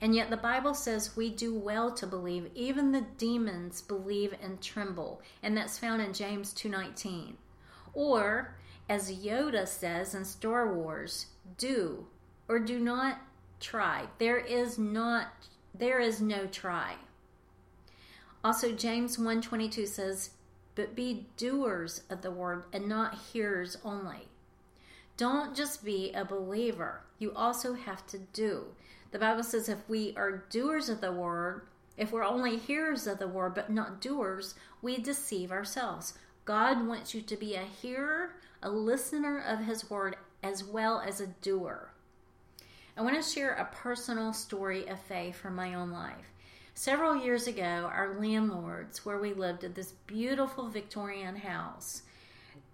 And 0.00 0.14
yet 0.14 0.30
the 0.30 0.36
Bible 0.36 0.74
says 0.74 1.16
we 1.16 1.30
do 1.30 1.54
well 1.54 1.90
to 1.92 2.06
believe. 2.06 2.50
Even 2.54 2.92
the 2.92 3.06
demons 3.16 3.82
believe 3.82 4.34
and 4.40 4.60
tremble. 4.60 5.20
And 5.42 5.56
that's 5.56 5.78
found 5.78 6.00
in 6.02 6.12
James 6.12 6.52
2:19. 6.54 7.36
Or 7.94 8.54
as 8.88 9.10
Yoda 9.10 9.66
says 9.66 10.14
in 10.14 10.24
Star 10.24 10.72
Wars, 10.72 11.26
do 11.56 12.06
or 12.48 12.58
do 12.58 12.78
not 12.78 13.18
try. 13.60 14.08
There 14.18 14.38
is 14.38 14.78
not 14.78 15.48
there 15.74 16.00
is 16.00 16.20
no 16.20 16.46
try. 16.46 16.96
Also 18.42 18.72
James 18.72 19.18
1:22 19.18 19.86
says, 19.86 20.30
"But 20.74 20.94
be 20.94 21.28
doers 21.36 22.02
of 22.08 22.22
the 22.22 22.30
word 22.30 22.64
and 22.72 22.88
not 22.88 23.14
hearers 23.14 23.76
only." 23.84 24.28
Don't 25.16 25.56
just 25.56 25.84
be 25.84 26.12
a 26.12 26.24
believer. 26.24 27.02
You 27.18 27.34
also 27.34 27.74
have 27.74 28.06
to 28.06 28.18
do. 28.18 28.76
The 29.10 29.18
Bible 29.18 29.42
says 29.42 29.68
if 29.68 29.88
we 29.88 30.14
are 30.16 30.44
doers 30.50 30.88
of 30.88 31.00
the 31.00 31.12
word, 31.12 31.62
if 31.96 32.12
we're 32.12 32.24
only 32.24 32.56
hearers 32.56 33.06
of 33.06 33.18
the 33.18 33.28
word 33.28 33.54
but 33.54 33.70
not 33.70 34.00
doers, 34.00 34.54
we 34.82 34.98
deceive 34.98 35.50
ourselves. 35.50 36.14
God 36.44 36.86
wants 36.86 37.14
you 37.14 37.22
to 37.22 37.36
be 37.36 37.54
a 37.54 37.62
hearer, 37.62 38.36
a 38.62 38.70
listener 38.70 39.38
of 39.38 39.60
his 39.60 39.90
word, 39.90 40.16
as 40.42 40.62
well 40.62 41.00
as 41.00 41.20
a 41.20 41.26
doer. 41.26 41.90
I 42.96 43.02
want 43.02 43.16
to 43.16 43.30
share 43.30 43.52
a 43.52 43.74
personal 43.74 44.32
story 44.32 44.86
of 44.88 45.00
faith 45.00 45.36
from 45.36 45.54
my 45.54 45.74
own 45.74 45.90
life. 45.90 46.32
Several 46.74 47.16
years 47.16 47.46
ago, 47.46 47.90
our 47.92 48.16
landlords, 48.20 49.04
where 49.04 49.18
we 49.18 49.32
lived 49.32 49.64
at 49.64 49.74
this 49.74 49.92
beautiful 50.06 50.68
Victorian 50.68 51.36
house, 51.36 52.02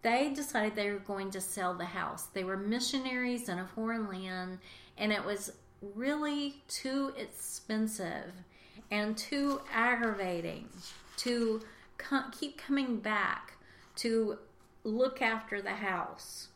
they 0.03 0.31
decided 0.31 0.75
they 0.75 0.91
were 0.91 0.99
going 0.99 1.31
to 1.31 1.41
sell 1.41 1.75
the 1.75 1.87
house. 1.87 2.25
They 2.27 2.45
were 2.45 2.57
missionaries 2.57 3.49
in 3.49 3.59
a 3.59 3.67
foreign 3.67 4.09
land, 4.09 4.59
and 4.99 5.11
it 5.11 5.25
was 5.25 5.53
really 5.95 6.63
too 6.69 7.13
expensive 7.17 8.33
and 8.91 9.17
too 9.17 9.61
aggravating 9.73 10.69
to 11.19 11.63
co- 11.99 12.31
keep 12.33 12.59
coming 12.59 12.99
back 12.99 13.55
to 13.97 14.39
look 14.85 15.23
after 15.23 15.61
the 15.61 15.71
house. 15.71 16.49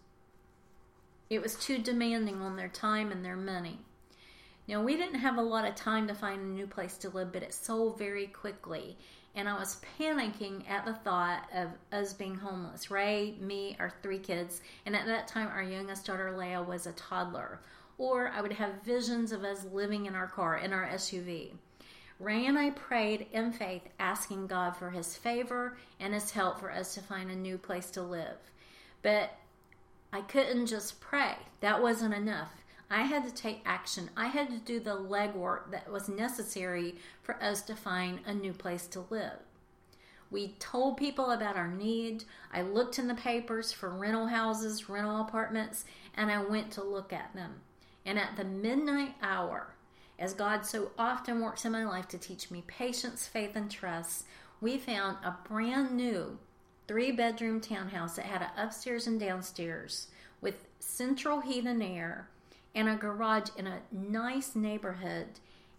It 1.31 1.43
was 1.43 1.57
too 1.57 1.79
demanding 1.79 2.41
on 2.41 2.57
their 2.57 2.69
time 2.69 3.13
and 3.13 3.25
their 3.25 3.37
money. 3.37 3.79
Now, 4.67 4.83
we 4.83 4.97
didn't 4.97 5.21
have 5.21 5.39
a 5.39 5.43
lot 5.43 5.67
of 5.67 5.75
time 5.75 6.07
to 6.09 6.15
find 6.15 6.41
a 6.41 6.45
new 6.45 6.67
place 6.67 6.99
to 6.99 7.09
live, 7.09 7.33
but 7.33 7.43
it 7.43 7.55
sold 7.55 7.99
very 7.99 8.27
quickly. 8.27 8.99
And 9.35 9.49
I 9.49 9.59
was 9.59 9.81
panicking 9.99 10.69
at 10.69 10.85
the 10.85 10.95
thought 10.95 11.45
of 11.55 11.69
us 11.93 12.13
being 12.13 12.35
homeless. 12.35 12.91
Ray, 12.91 13.37
me, 13.41 13.77
our 13.79 13.93
three 14.03 14.19
kids, 14.19 14.61
and 14.85 14.95
at 14.95 15.07
that 15.07 15.29
time, 15.29 15.49
our 15.49 15.63
youngest 15.63 16.07
daughter, 16.07 16.37
Leah, 16.37 16.63
was 16.63 16.87
a 16.87 16.93
toddler 16.93 17.61
or 17.99 18.29
I 18.29 18.41
would 18.41 18.53
have 18.53 18.83
visions 18.85 19.33
of 19.33 19.45
us 19.45 19.67
living 19.73 20.07
in 20.07 20.15
our 20.15 20.29
car, 20.29 20.57
in 20.57 20.73
our 20.73 20.87
SUV. 20.87 21.53
Ray 22.21 22.47
and 22.47 22.59
I 22.59 22.71
prayed 22.71 23.27
in 23.33 23.53
faith, 23.53 23.83
asking 23.99 24.47
God 24.47 24.77
for 24.77 24.91
His 24.91 25.17
favor 25.17 25.77
and 26.01 26.15
His 26.15 26.31
help 26.31 26.59
for 26.59 26.73
us 26.73 26.95
to 26.95 27.01
find 27.01 27.31
a 27.31 27.37
new 27.37 27.59
place 27.59 27.91
to 27.93 28.03
live. 28.03 28.39
But 29.03 29.31
I 30.13 30.23
couldn't 30.23 30.67
just 30.67 31.01
pray, 31.01 31.35
that 31.61 31.83
wasn't 31.83 32.15
enough. 32.15 32.51
I 32.91 33.03
had 33.03 33.25
to 33.25 33.35
take 33.35 33.61
action. 33.67 34.09
I 34.17 34.29
had 34.29 34.49
to 34.49 34.59
do 34.59 34.81
the 34.81 34.97
legwork 34.97 35.71
that 35.73 35.93
was 35.93 36.09
necessary 36.09 36.95
for 37.23 37.41
us 37.43 37.63
to 37.63 37.77
find 37.77 38.21
a 38.25 38.33
new 38.33 38.53
place 38.53 38.87
to 38.89 39.05
live. 39.11 39.39
We 40.31 40.55
told 40.59 40.97
people 40.97 41.31
about 41.31 41.57
our 41.57 41.69
need. 41.69 42.25
I 42.53 42.63
looked 42.63 42.99
in 42.99 43.09
the 43.09 43.15
papers 43.15 43.73
for 43.73 43.91
rental 43.91 44.27
houses, 44.27 44.89
rental 44.89 45.21
apartments, 45.21 45.85
and 46.17 46.31
I 46.31 46.43
went 46.43 46.71
to 46.73 46.83
look 46.83 47.13
at 47.13 47.35
them. 47.35 47.61
And 48.09 48.19
at 48.19 48.39
the 48.39 48.45
midnight 48.45 49.17
hour, 49.21 49.75
as 50.19 50.33
God 50.33 50.65
so 50.65 50.93
often 50.99 51.43
works 51.43 51.67
in 51.67 51.73
my 51.73 51.85
life 51.85 52.09
to 52.09 52.17
teach 52.17 52.51
me 52.51 52.65
patience, 52.67 53.27
faith, 53.27 53.55
and 53.55 53.71
trust, 53.71 54.25
we 54.63 54.79
found 54.79 55.19
a 55.23 55.37
brand 55.47 55.95
new 55.95 56.39
three 56.87 57.13
bedroom 57.13 57.61
townhouse 57.61 58.17
that 58.17 58.25
had 58.25 58.41
an 58.41 58.49
upstairs 58.57 59.07
and 59.07 59.21
downstairs 59.21 60.07
with 60.41 60.55
central 60.81 61.43
heat 61.43 61.67
and 61.67 61.83
air 61.83 62.31
and 62.75 62.89
a 62.89 62.97
garage 62.97 63.51
in 63.59 63.67
a 63.67 63.83
nice 63.93 64.57
neighborhood. 64.57 65.27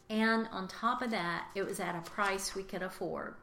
And 0.08 0.48
on 0.52 0.68
top 0.68 1.02
of 1.02 1.10
that, 1.10 1.48
it 1.56 1.66
was 1.66 1.80
at 1.80 1.96
a 1.96 2.08
price 2.08 2.54
we 2.54 2.62
could 2.62 2.84
afford. 2.84 3.34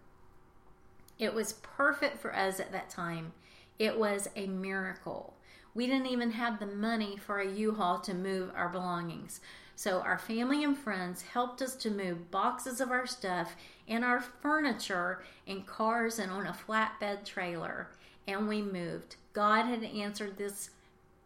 It 1.18 1.34
was 1.34 1.54
perfect 1.54 2.18
for 2.18 2.32
us 2.32 2.60
at 2.60 2.70
that 2.70 2.88
time. 2.88 3.32
It 3.80 3.98
was 3.98 4.28
a 4.36 4.46
miracle. 4.46 5.34
We 5.76 5.87
didn't 5.87 6.06
even 6.06 6.30
have 6.30 6.59
the 6.59 6.66
money 6.66 7.18
for 7.18 7.38
a 7.38 7.52
U-Haul 7.52 8.00
to 8.00 8.14
move 8.14 8.50
our 8.56 8.71
belongings. 8.71 9.40
So 9.75 10.00
our 10.00 10.16
family 10.16 10.64
and 10.64 10.76
friends 10.76 11.21
helped 11.21 11.61
us 11.61 11.76
to 11.76 11.90
move 11.90 12.30
boxes 12.30 12.80
of 12.80 12.90
our 12.90 13.06
stuff 13.06 13.54
and 13.87 14.02
our 14.02 14.21
furniture 14.21 15.23
in 15.47 15.64
cars 15.64 16.18
and 16.18 16.33
on 16.33 16.47
a 16.47 16.56
flatbed 16.66 17.26
trailer 17.26 17.90
and 18.26 18.49
we 18.49 18.62
moved. 18.62 19.16
God 19.35 19.66
had 19.66 19.85
answered 19.85 20.38
this 20.38 20.71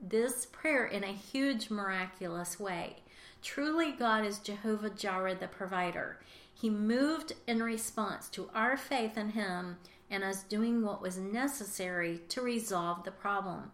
this 0.03 0.47
prayer 0.47 0.85
in 0.85 1.05
a 1.05 1.13
huge 1.13 1.71
miraculous 1.71 2.59
way. 2.59 2.97
Truly 3.43 3.93
God 3.93 4.27
is 4.27 4.41
Jehovah 4.41 4.91
Jireh 4.91 5.37
the 5.37 5.47
provider. 5.47 6.19
He 6.53 6.71
moved 6.71 7.35
in 7.47 7.63
response 7.63 8.29
to 8.31 8.51
our 8.53 8.77
faith 8.77 9.17
in 9.17 9.31
him 9.31 9.77
and 10.11 10.25
us 10.25 10.43
doing 10.43 10.83
what 10.83 11.01
was 11.01 11.19
necessary 11.19 12.23
to 12.31 12.41
resolve 12.41 13.05
the 13.05 13.13
problem. 13.13 13.71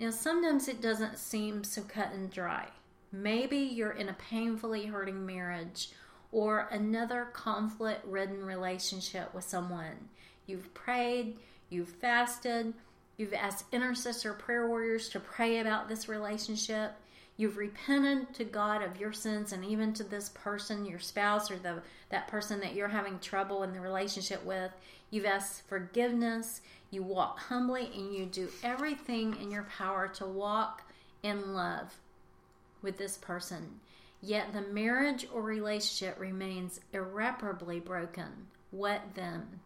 Now, 0.00 0.08
sometimes 0.08 0.66
it 0.66 0.80
doesn't 0.80 1.18
seem 1.18 1.62
so 1.62 1.82
cut 1.82 2.12
and 2.14 2.30
dry. 2.30 2.68
Maybe 3.12 3.58
you're 3.58 3.90
in 3.90 4.08
a 4.08 4.14
painfully 4.14 4.86
hurting 4.86 5.26
marriage 5.26 5.90
or 6.32 6.68
another 6.70 7.28
conflict 7.34 8.06
ridden 8.06 8.42
relationship 8.42 9.34
with 9.34 9.44
someone. 9.44 10.08
You've 10.46 10.72
prayed, 10.72 11.36
you've 11.68 11.90
fasted, 11.90 12.72
you've 13.18 13.34
asked 13.34 13.66
intercessor 13.72 14.32
prayer 14.32 14.66
warriors 14.66 15.10
to 15.10 15.20
pray 15.20 15.58
about 15.58 15.86
this 15.86 16.08
relationship. 16.08 16.92
You've 17.36 17.58
repented 17.58 18.32
to 18.36 18.44
God 18.44 18.82
of 18.82 18.98
your 18.98 19.12
sins 19.12 19.52
and 19.52 19.62
even 19.66 19.92
to 19.94 20.04
this 20.04 20.30
person, 20.30 20.86
your 20.86 20.98
spouse, 20.98 21.50
or 21.50 21.58
the, 21.58 21.82
that 22.08 22.26
person 22.26 22.60
that 22.60 22.74
you're 22.74 22.88
having 22.88 23.18
trouble 23.18 23.64
in 23.64 23.74
the 23.74 23.80
relationship 23.80 24.42
with. 24.46 24.72
You've 25.10 25.26
asked 25.26 25.68
forgiveness. 25.68 26.60
You 26.90 27.02
walk 27.02 27.38
humbly 27.38 27.90
and 27.94 28.14
you 28.14 28.26
do 28.26 28.48
everything 28.62 29.36
in 29.40 29.50
your 29.50 29.64
power 29.64 30.08
to 30.08 30.26
walk 30.26 30.82
in 31.22 31.52
love 31.52 31.94
with 32.82 32.96
this 32.96 33.16
person. 33.16 33.80
Yet 34.22 34.52
the 34.52 34.62
marriage 34.62 35.26
or 35.32 35.42
relationship 35.42 36.18
remains 36.18 36.80
irreparably 36.92 37.80
broken. 37.80 38.48
What 38.70 39.02
then? 39.14 39.60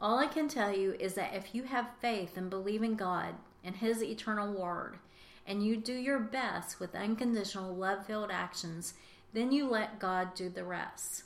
All 0.00 0.18
I 0.18 0.26
can 0.26 0.48
tell 0.48 0.74
you 0.76 0.94
is 1.00 1.14
that 1.14 1.34
if 1.34 1.54
you 1.54 1.64
have 1.64 1.88
faith 2.00 2.36
and 2.36 2.50
believe 2.50 2.82
in 2.82 2.94
God 2.94 3.34
and 3.64 3.74
His 3.76 4.02
eternal 4.02 4.52
word, 4.52 4.98
and 5.46 5.64
you 5.64 5.76
do 5.76 5.94
your 5.94 6.18
best 6.18 6.80
with 6.80 6.94
unconditional 6.94 7.74
love 7.74 8.06
filled 8.06 8.30
actions, 8.30 8.94
then 9.32 9.52
you 9.52 9.68
let 9.68 9.98
God 9.98 10.34
do 10.34 10.48
the 10.48 10.64
rest. 10.64 11.24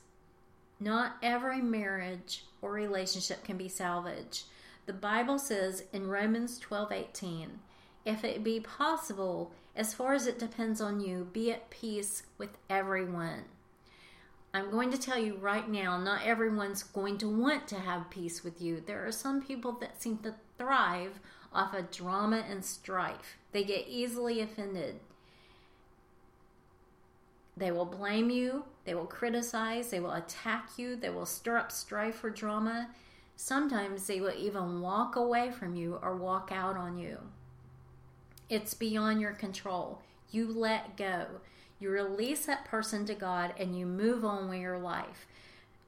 Not 0.81 1.17
every 1.23 1.61
marriage 1.61 2.45
or 2.63 2.73
relationship 2.73 3.45
can 3.45 3.57
be 3.57 3.69
salvaged. 3.69 4.45
The 4.87 4.93
Bible 4.93 5.39
says 5.39 5.85
in 5.93 6.09
Romans 6.09 6.59
12:18, 6.61 7.59
if 8.05 8.25
it 8.25 8.45
be 8.45 8.61
possible, 8.61 9.53
as 9.77 9.93
far 9.93 10.15
as 10.15 10.27
it 10.27 10.39
depends 10.39 10.81
on 10.81 11.01
you, 11.01 11.29
be 11.33 11.53
at 11.53 11.71
peace 11.71 12.23
with 12.39 12.57
everyone. 12.71 13.45
I'm 14.55 14.71
going 14.71 14.91
to 14.93 14.99
tell 14.99 15.19
you 15.19 15.37
right 15.37 15.69
now, 15.69 15.99
not 15.99 16.25
everyone's 16.25 16.83
going 16.83 17.19
to 17.19 17.29
want 17.29 17.69
to 17.69 17.79
have 17.79 18.09
peace 18.09 18.43
with 18.43 18.63
you. 18.63 18.81
There 18.81 19.07
are 19.07 19.13
some 19.13 19.43
people 19.43 19.73
that 19.73 20.01
seem 20.01 20.19
to 20.19 20.35
thrive 20.57 21.21
off 21.53 21.75
of 21.75 21.91
drama 21.91 22.45
and 22.49 22.65
strife. 22.65 23.37
They 23.53 23.65
get 23.65 23.89
easily 23.89 24.41
offended. 24.41 25.01
They 27.59 27.73
will 27.73 27.85
blame 27.85 28.31
you, 28.31 28.65
they 28.85 28.95
will 28.95 29.07
criticize, 29.07 29.91
they 29.91 29.99
will 29.99 30.13
attack 30.13 30.71
you, 30.77 30.95
they 30.95 31.11
will 31.11 31.27
stir 31.27 31.57
up 31.57 31.73
strife 31.73 32.23
or 32.23 32.31
drama. 32.31 32.91
Sometimes 33.35 34.07
they 34.07 34.21
will 34.21 34.35
even 34.37 34.81
walk 34.81 35.17
away 35.17 35.51
from 35.51 35.75
you 35.75 35.99
or 36.01 36.17
walk 36.17 36.51
out 36.53 36.77
on 36.77 36.99
you. 36.99 37.19
It's 38.49 38.75
beyond 38.75 39.21
your 39.21 39.33
control. 39.33 40.03
You 40.31 40.53
let 40.53 40.97
go. 40.97 41.27
You 41.81 41.91
release 41.91 42.47
that 42.47 42.65
person 42.65 43.05
to 43.07 43.15
God 43.15 43.55
and 43.59 43.77
you 43.77 43.87
move 43.87 44.25
on 44.25 44.49
with 44.49 44.61
your 44.61 44.79
life. 44.79 45.27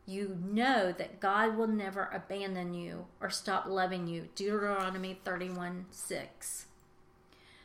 You 0.06 0.38
know 0.44 0.92
that 0.92 1.20
God 1.20 1.56
will 1.56 1.68
never 1.68 2.10
abandon 2.12 2.74
you 2.74 3.06
or 3.20 3.30
stop 3.30 3.66
loving 3.66 4.08
you. 4.08 4.28
Deuteronomy 4.34 5.20
31 5.24 5.86
6. 5.90 6.66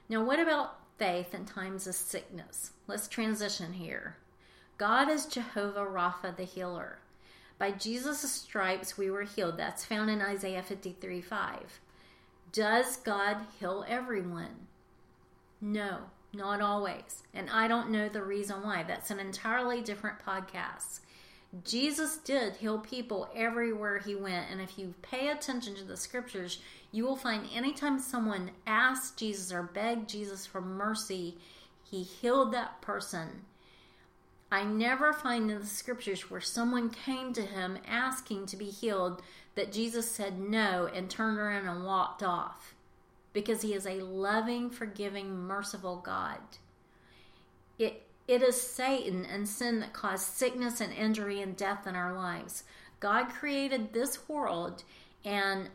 Now, 0.08 0.24
what 0.24 0.40
about 0.40 0.78
faith 0.98 1.34
in 1.34 1.46
times 1.46 1.88
of 1.88 1.96
sickness? 1.96 2.72
Let's 2.88 3.08
transition 3.08 3.74
here. 3.74 4.18
God 4.78 5.10
is 5.10 5.26
Jehovah 5.26 5.86
Rapha, 5.86 6.36
the 6.36 6.44
healer. 6.44 7.00
By 7.58 7.72
Jesus' 7.72 8.30
stripes 8.30 8.98
we 8.98 9.10
were 9.10 9.24
healed. 9.24 9.58
That's 9.58 9.86
found 9.86 10.10
in 10.10 10.22
Isaiah 10.22 10.64
53 10.64 11.22
5. 11.22 11.80
Does 12.52 12.98
God 12.98 13.38
heal 13.60 13.86
everyone? 13.88 14.68
No, 15.62 16.00
not 16.34 16.62
always. 16.62 17.24
And 17.34 17.50
I 17.50 17.68
don't 17.68 17.90
know 17.90 18.10
the 18.10 18.24
reason 18.24 18.62
why. 18.62 18.84
That's 18.84 19.12
an 19.12 19.20
entirely 19.20 19.82
different 19.82 20.20
podcast. 20.26 21.00
Jesus 21.64 22.18
did 22.18 22.58
heal 22.58 22.80
people 22.80 23.30
everywhere 23.36 24.00
he 24.00 24.16
went. 24.16 24.50
And 24.52 24.60
if 24.60 24.78
you 24.78 24.94
pay 25.02 25.30
attention 25.30 25.76
to 25.76 25.84
the 25.84 25.98
scriptures, 25.98 26.60
you 26.92 27.06
will 27.06 27.16
find 27.16 27.48
anytime 27.54 28.00
someone 28.00 28.52
asked 28.68 29.18
Jesus 29.18 29.54
or 29.54 29.64
begged 29.64 30.10
Jesus 30.10 30.46
for 30.46 30.62
mercy, 30.62 31.38
he 31.90 32.04
healed 32.04 32.54
that 32.54 32.82
person. 32.82 33.44
I 34.52 34.64
never 34.64 35.12
find 35.14 35.50
in 35.50 35.60
the 35.60 35.66
scriptures 35.66 36.30
where 36.30 36.42
someone 36.42 36.90
came 36.90 37.34
to 37.34 37.42
him 37.42 37.78
asking 37.88 38.46
to 38.48 38.58
be 38.58 38.66
healed 38.66 39.22
that 39.56 39.72
Jesus 39.72 40.10
said 40.10 40.40
no 40.40 40.90
and 40.94 41.10
turned 41.10 41.38
around 41.38 41.68
and 41.68 41.86
walked 41.86 42.22
off 42.22 42.76
because 43.34 43.62
he 43.62 43.74
is 43.74 43.86
a 43.86 44.02
loving, 44.02 44.70
forgiving, 44.70 45.38
merciful 45.38 45.98
God. 45.98 46.40
It 47.78 48.04
it 48.28 48.42
is 48.42 48.60
Satan 48.60 49.26
and 49.26 49.48
sin 49.48 49.80
that 49.82 49.94
cause 49.94 50.26
sickness 50.26 50.82
and 50.82 50.92
injury 50.92 51.42
and 51.42 51.56
death 51.56 51.86
in 51.86 51.96
our 51.96 52.14
lives. 52.14 52.64
God 53.00 53.26
created 53.26 53.94
this 53.94 54.28
world 54.28 54.84
and 55.24 55.70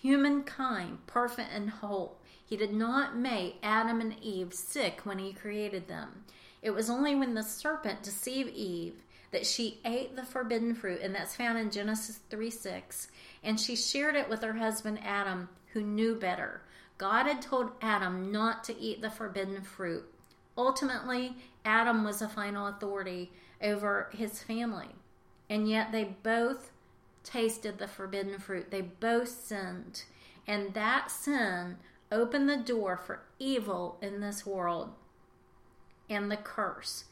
humankind 0.00 0.98
perfect 1.06 1.50
and 1.52 1.68
whole. 1.68 2.16
He 2.46 2.56
did 2.56 2.72
not 2.72 3.16
make 3.16 3.56
Adam 3.62 4.00
and 4.00 4.14
Eve 4.22 4.54
sick 4.54 5.00
when 5.04 5.18
he 5.18 5.32
created 5.32 5.88
them. 5.88 6.24
It 6.62 6.70
was 6.70 6.88
only 6.88 7.14
when 7.14 7.34
the 7.34 7.42
serpent 7.42 8.02
deceived 8.02 8.54
Eve 8.54 8.94
that 9.30 9.44
she 9.44 9.80
ate 9.84 10.14
the 10.14 10.22
forbidden 10.22 10.74
fruit, 10.74 11.00
and 11.02 11.14
that's 11.14 11.36
found 11.36 11.58
in 11.58 11.70
Genesis 11.70 12.20
3 12.30 12.50
6. 12.50 13.08
And 13.42 13.58
she 13.58 13.76
shared 13.76 14.14
it 14.14 14.28
with 14.28 14.42
her 14.42 14.54
husband 14.54 15.00
Adam, 15.04 15.48
who 15.72 15.82
knew 15.82 16.14
better. 16.14 16.62
God 16.96 17.26
had 17.26 17.42
told 17.42 17.72
Adam 17.82 18.30
not 18.30 18.62
to 18.64 18.78
eat 18.78 19.02
the 19.02 19.10
forbidden 19.10 19.60
fruit. 19.62 20.04
Ultimately, 20.56 21.36
Adam 21.64 22.04
was 22.04 22.20
the 22.20 22.28
final 22.28 22.66
authority 22.66 23.32
over 23.62 24.10
his 24.12 24.42
family. 24.42 24.88
And 25.48 25.68
yet 25.68 25.92
they 25.92 26.16
both 26.22 26.70
tasted 27.22 27.78
the 27.78 27.88
forbidden 27.88 28.38
fruit. 28.38 28.70
They 28.70 28.82
both 28.82 29.28
sinned. 29.28 30.04
And 30.46 30.74
that 30.74 31.10
sin 31.10 31.76
opened 32.12 32.48
the 32.48 32.56
door 32.56 32.96
for 32.96 33.22
evil 33.38 33.98
in 34.00 34.20
this 34.20 34.46
world 34.46 34.90
and 36.08 36.30
the 36.30 36.36
curse. 36.36 37.04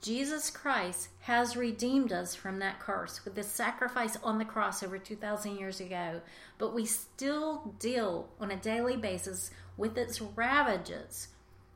Jesus 0.00 0.50
Christ 0.50 1.08
has 1.20 1.56
redeemed 1.56 2.12
us 2.12 2.34
from 2.34 2.58
that 2.58 2.78
curse 2.78 3.24
with 3.24 3.34
the 3.34 3.42
sacrifice 3.42 4.18
on 4.22 4.36
the 4.36 4.44
cross 4.44 4.82
over 4.82 4.98
2,000 4.98 5.56
years 5.56 5.80
ago, 5.80 6.20
but 6.58 6.74
we 6.74 6.84
still 6.84 7.74
deal 7.78 8.28
on 8.38 8.50
a 8.50 8.56
daily 8.56 8.98
basis 8.98 9.50
with 9.78 9.96
its 9.96 10.20
ravages 10.20 11.28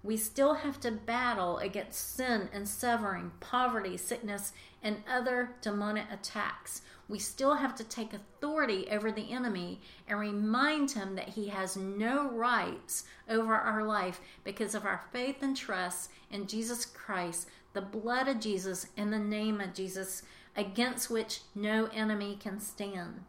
we 0.09 0.17
still 0.17 0.55
have 0.55 0.81
to 0.81 0.91
battle 0.91 1.59
against 1.59 2.17
sin 2.17 2.49
and 2.51 2.67
severing, 2.67 3.31
poverty, 3.41 3.95
sickness, 3.99 4.55
and 4.83 5.03
other 5.07 5.51
demonic 5.61 6.07
attacks. 6.11 6.81
We 7.11 7.19
still 7.19 7.57
have 7.57 7.75
to 7.75 7.85
take 7.85 8.15
authority 8.15 8.89
over 8.91 9.13
the 9.13 9.31
enemy 9.31 9.83
and 10.09 10.19
remind 10.19 10.93
him 10.93 11.15
that 11.17 11.29
he 11.29 11.49
has 11.49 11.77
no 11.77 12.31
rights 12.31 13.05
over 13.29 13.55
our 13.55 13.85
life 13.85 14.23
because 14.45 14.75
of 14.75 14.87
our 14.87 15.05
faith 15.13 15.43
and 15.43 15.55
trust 15.55 16.11
in 16.31 16.47
Jesus 16.47 16.87
Christ, 16.87 17.47
the 17.75 17.83
blood 17.83 18.29
of 18.29 18.41
Jesus, 18.41 18.87
and 18.97 19.13
the 19.13 19.19
name 19.19 19.61
of 19.61 19.75
Jesus, 19.75 20.23
against 20.57 21.11
which 21.11 21.43
no 21.55 21.85
enemy 21.93 22.39
can 22.41 22.61
stand. 22.61 23.25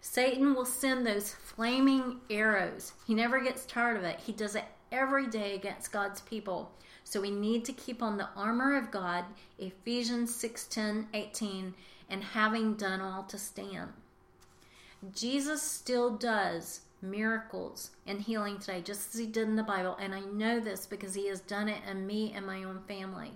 Satan 0.00 0.54
will 0.54 0.64
send 0.64 1.06
those 1.06 1.34
flaming 1.34 2.22
arrows. 2.30 2.94
He 3.06 3.14
never 3.14 3.40
gets 3.40 3.66
tired 3.66 3.98
of 3.98 4.04
it. 4.04 4.20
He 4.20 4.32
does 4.32 4.56
it 4.56 4.64
every 4.92 5.26
day 5.26 5.54
against 5.54 5.90
God's 5.90 6.20
people. 6.20 6.70
So 7.02 7.20
we 7.20 7.30
need 7.30 7.64
to 7.64 7.72
keep 7.72 8.02
on 8.02 8.16
the 8.16 8.28
armor 8.36 8.76
of 8.76 8.92
God, 8.92 9.24
Ephesians 9.58 10.34
6 10.34 10.64
10, 10.64 11.08
18, 11.12 11.74
and 12.08 12.22
having 12.22 12.74
done 12.74 13.00
all 13.00 13.24
to 13.24 13.38
stand. 13.38 13.92
Jesus 15.12 15.62
still 15.62 16.10
does 16.10 16.82
miracles 17.00 17.90
and 18.06 18.20
healing 18.20 18.58
today, 18.58 18.80
just 18.80 19.12
as 19.14 19.20
he 19.20 19.26
did 19.26 19.48
in 19.48 19.56
the 19.56 19.62
Bible. 19.62 19.96
And 20.00 20.14
I 20.14 20.20
know 20.20 20.60
this 20.60 20.86
because 20.86 21.14
he 21.14 21.26
has 21.28 21.40
done 21.40 21.68
it 21.68 21.82
in 21.90 22.06
me 22.06 22.32
and 22.36 22.46
my 22.46 22.62
own 22.62 22.80
family. 22.86 23.32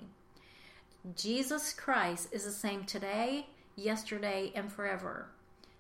Jesus 1.17 1.73
Christ 1.73 2.29
is 2.33 2.45
the 2.45 2.51
same 2.53 2.85
today, 2.85 3.47
yesterday, 3.75 4.53
and 4.55 4.73
forever. 4.73 5.27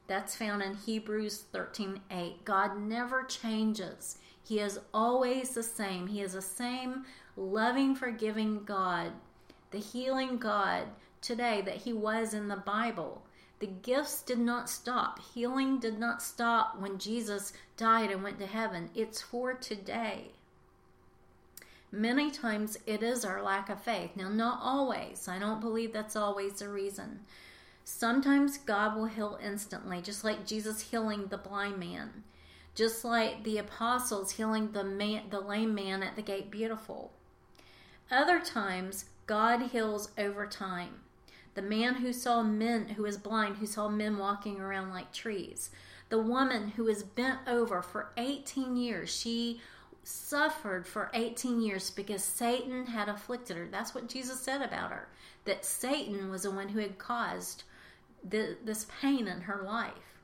That's 0.08 0.36
found 0.36 0.62
in 0.62 0.74
Hebrews 0.74 1.44
13 1.52 2.00
8. 2.10 2.44
God 2.44 2.78
never 2.78 3.22
changes. 3.24 4.18
He 4.46 4.60
is 4.60 4.78
always 4.94 5.50
the 5.50 5.62
same. 5.64 6.06
He 6.06 6.20
is 6.20 6.34
the 6.34 6.42
same 6.42 7.04
loving, 7.36 7.96
forgiving 7.96 8.62
God, 8.62 9.10
the 9.72 9.78
healing 9.78 10.38
God 10.38 10.84
today 11.20 11.62
that 11.62 11.78
He 11.78 11.92
was 11.92 12.32
in 12.32 12.46
the 12.46 12.56
Bible. 12.56 13.22
The 13.58 13.66
gifts 13.66 14.22
did 14.22 14.38
not 14.38 14.70
stop. 14.70 15.18
Healing 15.34 15.80
did 15.80 15.98
not 15.98 16.22
stop 16.22 16.78
when 16.78 16.98
Jesus 16.98 17.54
died 17.76 18.12
and 18.12 18.22
went 18.22 18.38
to 18.38 18.46
heaven. 18.46 18.90
It's 18.94 19.20
for 19.20 19.52
today. 19.52 20.30
Many 21.90 22.30
times 22.30 22.78
it 22.86 23.02
is 23.02 23.24
our 23.24 23.42
lack 23.42 23.68
of 23.68 23.82
faith. 23.82 24.10
Now, 24.14 24.28
not 24.28 24.60
always. 24.62 25.26
I 25.26 25.40
don't 25.40 25.60
believe 25.60 25.92
that's 25.92 26.14
always 26.14 26.60
the 26.60 26.68
reason. 26.68 27.20
Sometimes 27.82 28.58
God 28.58 28.94
will 28.94 29.06
heal 29.06 29.40
instantly, 29.42 30.00
just 30.02 30.22
like 30.22 30.46
Jesus 30.46 30.90
healing 30.92 31.26
the 31.26 31.38
blind 31.38 31.78
man 31.78 32.22
just 32.76 33.04
like 33.04 33.42
the 33.42 33.58
apostles 33.58 34.32
healing 34.32 34.70
the 34.72 34.84
man, 34.84 35.24
the 35.30 35.40
lame 35.40 35.74
man 35.74 36.02
at 36.02 36.14
the 36.14 36.22
gate 36.22 36.50
beautiful. 36.50 37.10
Other 38.10 38.38
times, 38.38 39.06
God 39.26 39.70
heals 39.72 40.10
over 40.16 40.46
time. 40.46 41.00
The 41.54 41.62
man 41.62 41.96
who 41.96 42.12
saw 42.12 42.42
men, 42.42 42.90
who 42.90 43.02
was 43.02 43.16
blind, 43.16 43.56
who 43.56 43.66
saw 43.66 43.88
men 43.88 44.18
walking 44.18 44.60
around 44.60 44.90
like 44.90 45.10
trees. 45.10 45.70
The 46.10 46.18
woman 46.18 46.68
who 46.76 46.84
was 46.84 47.02
bent 47.02 47.40
over 47.48 47.80
for 47.80 48.12
18 48.18 48.76
years, 48.76 49.10
she 49.10 49.60
suffered 50.04 50.86
for 50.86 51.10
18 51.14 51.60
years 51.62 51.90
because 51.90 52.22
Satan 52.22 52.86
had 52.86 53.08
afflicted 53.08 53.56
her. 53.56 53.66
That's 53.68 53.94
what 53.94 54.08
Jesus 54.08 54.38
said 54.38 54.60
about 54.60 54.92
her, 54.92 55.08
that 55.46 55.64
Satan 55.64 56.30
was 56.30 56.42
the 56.42 56.50
one 56.50 56.68
who 56.68 56.78
had 56.78 56.98
caused 56.98 57.64
the, 58.22 58.58
this 58.62 58.86
pain 59.00 59.26
in 59.26 59.40
her 59.40 59.62
life. 59.64 60.15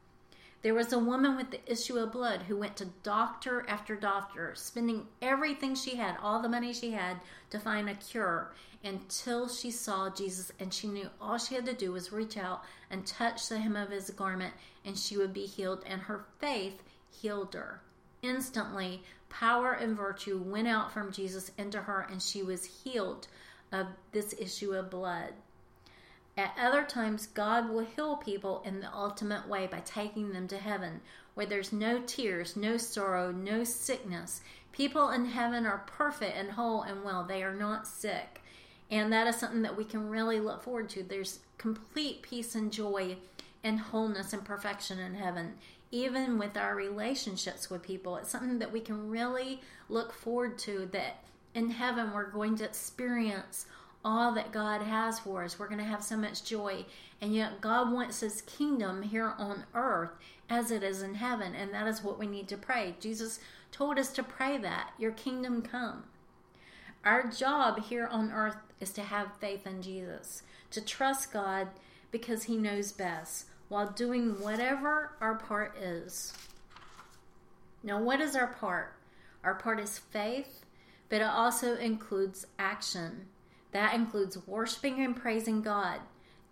There 0.62 0.74
was 0.74 0.92
a 0.92 0.98
woman 0.98 1.36
with 1.36 1.50
the 1.50 1.70
issue 1.70 1.98
of 1.98 2.12
blood 2.12 2.42
who 2.42 2.56
went 2.56 2.76
to 2.76 2.84
doctor 3.02 3.64
after 3.68 3.96
doctor, 3.96 4.54
spending 4.54 5.08
everything 5.20 5.74
she 5.74 5.96
had, 5.96 6.16
all 6.22 6.40
the 6.40 6.48
money 6.48 6.72
she 6.72 6.92
had, 6.92 7.16
to 7.50 7.58
find 7.58 7.90
a 7.90 7.94
cure 7.94 8.52
until 8.84 9.48
she 9.48 9.72
saw 9.72 10.08
Jesus 10.08 10.52
and 10.60 10.72
she 10.72 10.86
knew 10.86 11.08
all 11.20 11.38
she 11.38 11.56
had 11.56 11.66
to 11.66 11.72
do 11.72 11.92
was 11.92 12.12
reach 12.12 12.36
out 12.36 12.62
and 12.90 13.04
touch 13.04 13.48
the 13.48 13.58
hem 13.58 13.74
of 13.74 13.90
his 13.90 14.10
garment 14.10 14.54
and 14.84 14.96
she 14.96 15.16
would 15.16 15.32
be 15.32 15.46
healed. 15.46 15.82
And 15.84 16.00
her 16.02 16.26
faith 16.38 16.82
healed 17.10 17.54
her. 17.54 17.80
Instantly, 18.22 19.02
power 19.30 19.72
and 19.72 19.96
virtue 19.96 20.38
went 20.38 20.68
out 20.68 20.92
from 20.92 21.10
Jesus 21.10 21.50
into 21.58 21.80
her 21.82 22.06
and 22.08 22.22
she 22.22 22.44
was 22.44 22.64
healed 22.64 23.26
of 23.72 23.88
this 24.12 24.32
issue 24.38 24.74
of 24.74 24.90
blood. 24.90 25.32
At 26.36 26.56
other 26.58 26.82
times, 26.82 27.26
God 27.26 27.68
will 27.68 27.84
heal 27.84 28.16
people 28.16 28.62
in 28.64 28.80
the 28.80 28.92
ultimate 28.92 29.46
way 29.48 29.66
by 29.66 29.80
taking 29.80 30.32
them 30.32 30.48
to 30.48 30.56
heaven, 30.56 31.02
where 31.34 31.46
there's 31.46 31.72
no 31.72 32.00
tears, 32.00 32.56
no 32.56 32.78
sorrow, 32.78 33.30
no 33.30 33.64
sickness. 33.64 34.40
People 34.72 35.10
in 35.10 35.26
heaven 35.26 35.66
are 35.66 35.84
perfect 35.86 36.36
and 36.36 36.52
whole 36.52 36.82
and 36.82 37.04
well. 37.04 37.24
They 37.24 37.42
are 37.42 37.54
not 37.54 37.86
sick. 37.86 38.40
And 38.90 39.12
that 39.12 39.26
is 39.26 39.36
something 39.36 39.62
that 39.62 39.76
we 39.76 39.84
can 39.84 40.08
really 40.08 40.40
look 40.40 40.62
forward 40.62 40.88
to. 40.90 41.02
There's 41.02 41.40
complete 41.58 42.22
peace 42.22 42.54
and 42.54 42.72
joy 42.72 43.16
and 43.62 43.78
wholeness 43.78 44.32
and 44.32 44.44
perfection 44.44 44.98
in 44.98 45.14
heaven. 45.14 45.54
Even 45.90 46.38
with 46.38 46.56
our 46.56 46.74
relationships 46.74 47.68
with 47.68 47.82
people, 47.82 48.16
it's 48.16 48.30
something 48.30 48.58
that 48.58 48.72
we 48.72 48.80
can 48.80 49.10
really 49.10 49.60
look 49.90 50.12
forward 50.12 50.58
to 50.60 50.88
that 50.92 51.22
in 51.54 51.70
heaven 51.70 52.12
we're 52.12 52.30
going 52.30 52.56
to 52.56 52.64
experience 52.64 53.66
all 54.04 54.32
that 54.32 54.52
God 54.52 54.82
has 54.82 55.18
for 55.18 55.44
us. 55.44 55.58
We're 55.58 55.68
going 55.68 55.78
to 55.78 55.84
have 55.84 56.02
so 56.02 56.16
much 56.16 56.44
joy. 56.44 56.84
And 57.20 57.34
yet, 57.34 57.60
God 57.60 57.92
wants 57.92 58.20
His 58.20 58.42
kingdom 58.42 59.02
here 59.02 59.34
on 59.38 59.64
earth 59.74 60.10
as 60.48 60.70
it 60.70 60.82
is 60.82 61.02
in 61.02 61.14
heaven. 61.14 61.54
And 61.54 61.72
that 61.72 61.86
is 61.86 62.02
what 62.02 62.18
we 62.18 62.26
need 62.26 62.48
to 62.48 62.56
pray. 62.56 62.94
Jesus 63.00 63.40
told 63.70 63.98
us 63.98 64.10
to 64.12 64.22
pray 64.22 64.58
that 64.58 64.90
Your 64.98 65.12
kingdom 65.12 65.62
come. 65.62 66.04
Our 67.04 67.28
job 67.28 67.84
here 67.84 68.06
on 68.06 68.30
earth 68.30 68.56
is 68.80 68.92
to 68.92 69.02
have 69.02 69.36
faith 69.40 69.66
in 69.66 69.82
Jesus, 69.82 70.42
to 70.70 70.80
trust 70.80 71.32
God 71.32 71.68
because 72.10 72.44
He 72.44 72.56
knows 72.56 72.92
best 72.92 73.46
while 73.68 73.90
doing 73.90 74.40
whatever 74.40 75.12
our 75.20 75.34
part 75.34 75.76
is. 75.78 76.34
Now, 77.82 78.00
what 78.00 78.20
is 78.20 78.36
our 78.36 78.48
part? 78.48 78.94
Our 79.42 79.54
part 79.54 79.80
is 79.80 79.98
faith, 79.98 80.64
but 81.08 81.20
it 81.20 81.26
also 81.26 81.76
includes 81.76 82.46
action. 82.58 83.26
That 83.72 83.94
includes 83.94 84.46
worshiping 84.46 85.00
and 85.02 85.16
praising 85.16 85.62
God, 85.62 86.00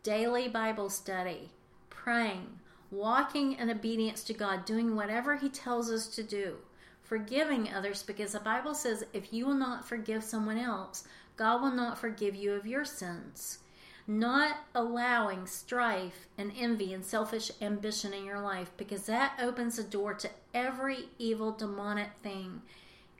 daily 0.02 0.48
Bible 0.48 0.90
study, 0.90 1.50
praying, 1.90 2.59
walking 2.90 3.52
in 3.52 3.70
obedience 3.70 4.24
to 4.24 4.35
God, 4.35 4.64
doing 4.64 4.96
whatever 4.96 5.37
He 5.37 5.48
tells 5.48 5.90
us 5.90 6.09
to 6.09 6.22
do, 6.22 6.56
forgiving 7.02 7.72
others, 7.72 8.02
because 8.02 8.33
the 8.33 8.40
Bible 8.40 8.74
says 8.74 9.04
if 9.12 9.33
you 9.33 9.46
will 9.46 9.54
not 9.54 9.87
forgive 9.87 10.24
someone 10.24 10.59
else, 10.59 11.04
God 11.37 11.62
will 11.62 11.72
not 11.72 11.98
forgive 11.98 12.35
you 12.35 12.52
of 12.52 12.66
your 12.66 12.85
sins. 12.85 13.59
Not 14.06 14.56
allowing 14.74 15.46
strife 15.46 16.26
and 16.37 16.52
envy 16.59 16.92
and 16.92 17.04
selfish 17.04 17.50
ambition 17.61 18.12
in 18.12 18.24
your 18.24 18.40
life, 18.40 18.70
because 18.76 19.06
that 19.06 19.38
opens 19.40 19.76
the 19.76 19.85
door 19.85 20.14
to 20.14 20.30
every 20.54 21.11
evil 21.18 21.52
demonic 21.52 22.12
thing, 22.22 22.62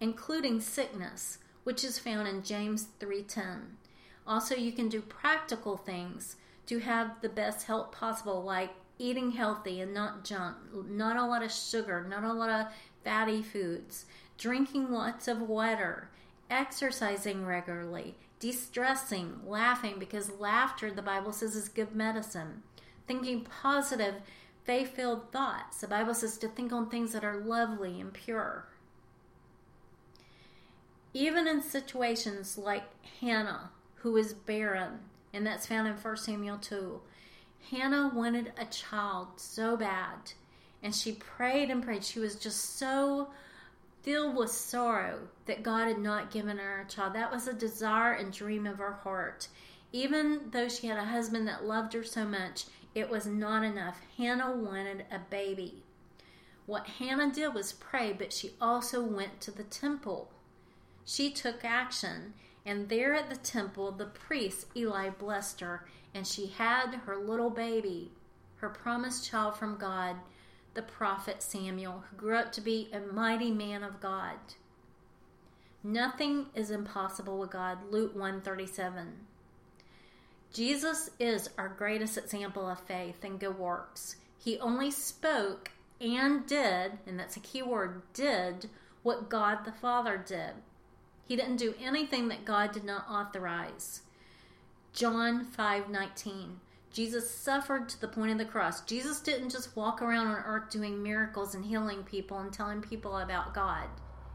including 0.01 0.61
sickness, 0.61 1.39
which 1.65 1.85
is 1.85 1.99
found 1.99 2.27
in 2.27 2.43
James 2.43 2.89
3:10. 2.99 3.77
Also, 4.27 4.55
you 4.55 4.73
can 4.73 4.89
do 4.89 5.01
practical 5.01 5.77
things 5.77 6.37
to 6.67 6.79
have 6.79 7.21
the 7.21 7.29
best 7.29 7.67
health 7.67 7.91
possible, 7.91 8.43
like 8.43 8.71
eating 8.99 9.33
healthy 9.33 9.81
and 9.81 9.93
not 9.95 10.25
junk, 10.25 10.57
not 10.89 11.17
a 11.17 11.25
lot 11.25 11.43
of 11.43 11.51
sugar, 11.51 12.07
not 12.09 12.23
a 12.23 12.33
lot 12.33 12.51
of 12.51 12.67
fatty 13.03 13.43
foods, 13.43 14.05
drinking 14.39 14.91
lots 14.91 15.27
of 15.27 15.41
water, 15.41 16.11
exercising 16.51 17.45
regularly, 17.45 18.15
de 18.39 18.53
stressing, 18.53 19.41
laughing, 19.47 19.97
because 19.99 20.39
laughter, 20.39 20.91
the 20.91 21.03
Bible 21.03 21.33
says, 21.33 21.57
is 21.57 21.69
good 21.69 21.95
medicine, 21.95 22.63
thinking 23.07 23.45
positive, 23.63 24.17
faith 24.65 24.95
filled 24.95 25.33
thoughts. 25.33 25.81
The 25.81 25.89
Bible 25.89 26.15
says 26.15 26.39
to 26.39 26.49
think 26.49 26.73
on 26.73 26.89
things 26.89 27.13
that 27.13 27.25
are 27.25 27.39
lovely 27.39 28.01
and 28.01 28.13
pure. 28.13 28.67
Even 31.13 31.49
in 31.49 31.63
situations 31.63 32.57
like 32.57 32.85
Hannah, 33.21 33.71
who 34.03 34.17
is 34.17 34.33
barren, 34.33 34.99
and 35.33 35.47
that's 35.47 35.67
found 35.67 35.87
in 35.87 35.95
1 35.95 36.17
Samuel 36.17 36.59
2. 36.59 37.01
Hannah 37.71 38.11
wanted 38.15 38.53
a 38.57 38.65
child 38.67 39.29
so 39.37 39.77
bad, 39.77 40.33
and 40.83 40.95
she 40.95 41.13
prayed 41.13 41.71
and 41.71 41.83
prayed. 41.83 42.05
She 42.05 42.19
was 42.19 42.37
just 42.37 42.79
so 42.79 43.29
filled 44.03 44.37
with 44.37 44.51
sorrow 44.51 45.29
that 45.45 45.63
God 45.63 45.87
had 45.87 45.99
not 45.99 46.31
given 46.31 46.57
her 46.57 46.81
a 46.81 46.91
child. 46.91 47.15
That 47.15 47.31
was 47.31 47.47
a 47.47 47.53
desire 47.53 48.13
and 48.13 48.33
dream 48.33 48.67
of 48.67 48.79
her 48.79 48.93
heart. 48.93 49.49
Even 49.93 50.51
though 50.53 50.69
she 50.69 50.87
had 50.87 50.97
a 50.99 51.05
husband 51.05 51.47
that 51.49 51.65
loved 51.65 51.93
her 51.93 52.05
so 52.05 52.25
much, 52.25 52.65
it 52.95 53.11
was 53.11 53.27
not 53.27 53.63
enough. 53.63 54.01
Hannah 54.17 54.53
wanted 54.53 55.05
a 55.11 55.19
baby. 55.19 55.83
What 56.67 56.87
Hannah 56.87 57.33
did 57.33 57.53
was 57.53 57.73
pray, 57.73 58.13
but 58.13 58.33
she 58.33 58.53
also 58.61 59.03
went 59.03 59.41
to 59.43 59.51
the 59.51 59.65
temple. 59.65 60.31
She 61.05 61.31
took 61.31 61.65
action 61.65 62.35
and 62.65 62.89
there 62.89 63.15
at 63.15 63.31
the 63.31 63.37
temple, 63.37 63.93
the 63.93 64.07
priest 64.07 64.67
Eli 64.77 65.11
blessed 65.11 65.61
her, 65.61 65.87
and 66.15 66.27
she 66.27 66.47
had 66.47 66.95
her 67.07 67.17
little 67.17 67.51
baby, 67.51 68.11
her 68.57 68.69
promised 68.69 69.29
child 69.29 69.57
from 69.57 69.79
God, 69.79 70.17
the 70.75 70.83
prophet 70.83 71.43
Samuel, 71.43 72.05
who 72.11 72.17
grew 72.17 72.37
up 72.37 72.53
to 72.53 72.61
be 72.61 72.91
a 72.93 73.01
mighty 73.01 73.51
man 73.51 73.83
of 73.83 74.01
God. 74.01 74.37
Nothing 75.83 76.47
is 76.55 76.71
impossible 76.71 77.39
with 77.39 77.51
God. 77.51 77.79
Luke 77.91 78.15
137. 78.15 79.27
Jesus 80.53 81.11
is 81.19 81.49
our 81.57 81.69
greatest 81.69 82.19
example 82.19 82.69
of 82.69 82.81
faith 82.81 83.25
and 83.25 83.41
good 83.41 83.59
works. 83.59 84.17
He 84.39 84.59
only 84.59 84.91
spoke 84.91 85.71
and 86.01 86.47
did, 86.47 86.99
and 87.07 87.19
that's 87.19 87.37
a 87.37 87.41
key 87.41 87.63
word, 87.63 88.03
did 88.13 88.69
what 89.03 89.29
God 89.29 89.65
the 89.65 89.73
Father 89.73 90.19
did. 90.19 90.55
He 91.27 91.37
didn't 91.37 91.57
do 91.57 91.75
anything 91.81 92.29
that 92.29 92.45
God 92.45 92.73
did 92.73 92.85
not 92.85 93.09
authorize. 93.09 94.03
John 94.93 95.45
5:19. 95.45 96.61
Jesus 96.93 97.31
suffered 97.31 97.89
to 97.89 98.01
the 98.01 98.09
point 98.09 98.33
of 98.33 98.39
the 98.39 98.45
cross. 98.45 98.81
Jesus 98.81 99.21
didn't 99.21 99.51
just 99.51 99.77
walk 99.77 100.03
around 100.03 100.27
on 100.27 100.43
earth 100.45 100.71
doing 100.71 101.03
miracles 101.03 101.55
and 101.55 101.65
healing 101.65 102.03
people 102.03 102.39
and 102.39 102.53
telling 102.53 102.83
people 102.83 103.17
about 103.17 103.55
God 103.55 103.89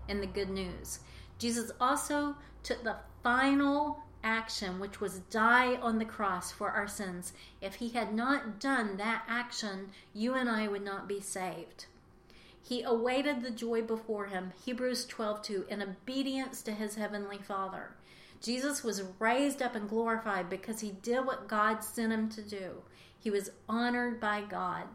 and 0.08 0.24
the 0.24 0.28
good 0.28 0.50
news. 0.50 1.00
Jesus 1.38 1.72
also 1.82 2.38
took 2.64 2.84
the 2.84 2.96
final 3.22 4.04
action, 4.24 4.80
which 4.80 5.02
was 5.02 5.20
die 5.20 5.76
on 5.76 6.00
the 6.00 6.06
cross 6.06 6.52
for 6.52 6.72
our 6.72 6.88
sins. 6.88 7.34
If 7.62 7.76
he 7.76 7.90
had 7.90 8.14
not 8.14 8.60
done 8.60 8.98
that 8.98 9.24
action, 9.28 9.92
you 10.14 10.34
and 10.34 10.50
I 10.50 10.68
would 10.68 10.84
not 10.84 11.08
be 11.08 11.20
saved. 11.20 11.88
He 12.68 12.82
awaited 12.82 13.44
the 13.44 13.52
joy 13.52 13.84
before 13.84 14.26
him, 14.26 14.52
Hebrews 14.66 15.06
12 15.06 15.44
2, 15.44 15.66
in 15.70 15.84
obedience 15.84 16.64
to 16.64 16.72
his 16.72 16.96
heavenly 16.96 17.38
Father. 17.38 17.92
Jesus 18.42 18.84
was 18.84 19.04
raised 19.20 19.62
up 19.62 19.76
and 19.76 19.88
glorified 19.88 20.50
because 20.50 20.80
he 20.80 20.92
did 21.04 21.28
what 21.28 21.48
God 21.48 21.84
sent 21.84 22.12
him 22.12 22.28
to 22.30 22.42
do. 22.42 22.82
He 23.20 23.30
was 23.30 23.52
honored 23.70 24.20
by 24.20 24.42
God. 24.42 24.86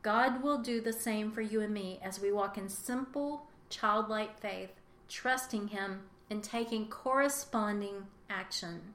God 0.00 0.42
will 0.42 0.56
do 0.56 0.80
the 0.80 0.94
same 0.94 1.30
for 1.30 1.42
you 1.42 1.60
and 1.60 1.74
me 1.74 2.00
as 2.02 2.18
we 2.18 2.32
walk 2.32 2.56
in 2.56 2.70
simple, 2.70 3.46
childlike 3.68 4.40
faith, 4.40 4.70
trusting 5.06 5.68
him 5.68 6.04
and 6.30 6.42
taking 6.42 6.88
corresponding 6.88 8.06
action. 8.30 8.94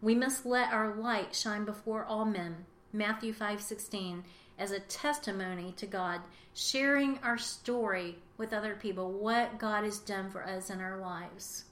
We 0.00 0.14
must 0.14 0.46
let 0.46 0.72
our 0.72 0.94
light 0.94 1.34
shine 1.34 1.64
before 1.64 2.04
all 2.04 2.24
men. 2.24 2.66
Matthew 2.92 3.32
5:16 3.32 4.22
as 4.58 4.70
a 4.70 4.80
testimony 4.80 5.72
to 5.76 5.86
God, 5.86 6.20
sharing 6.54 7.18
our 7.18 7.38
story 7.38 8.18
with 8.36 8.52
other 8.52 8.74
people, 8.74 9.12
what 9.12 9.58
God 9.58 9.84
has 9.84 9.98
done 9.98 10.30
for 10.30 10.44
us 10.44 10.70
in 10.70 10.80
our 10.80 10.98
lives. 10.98 11.64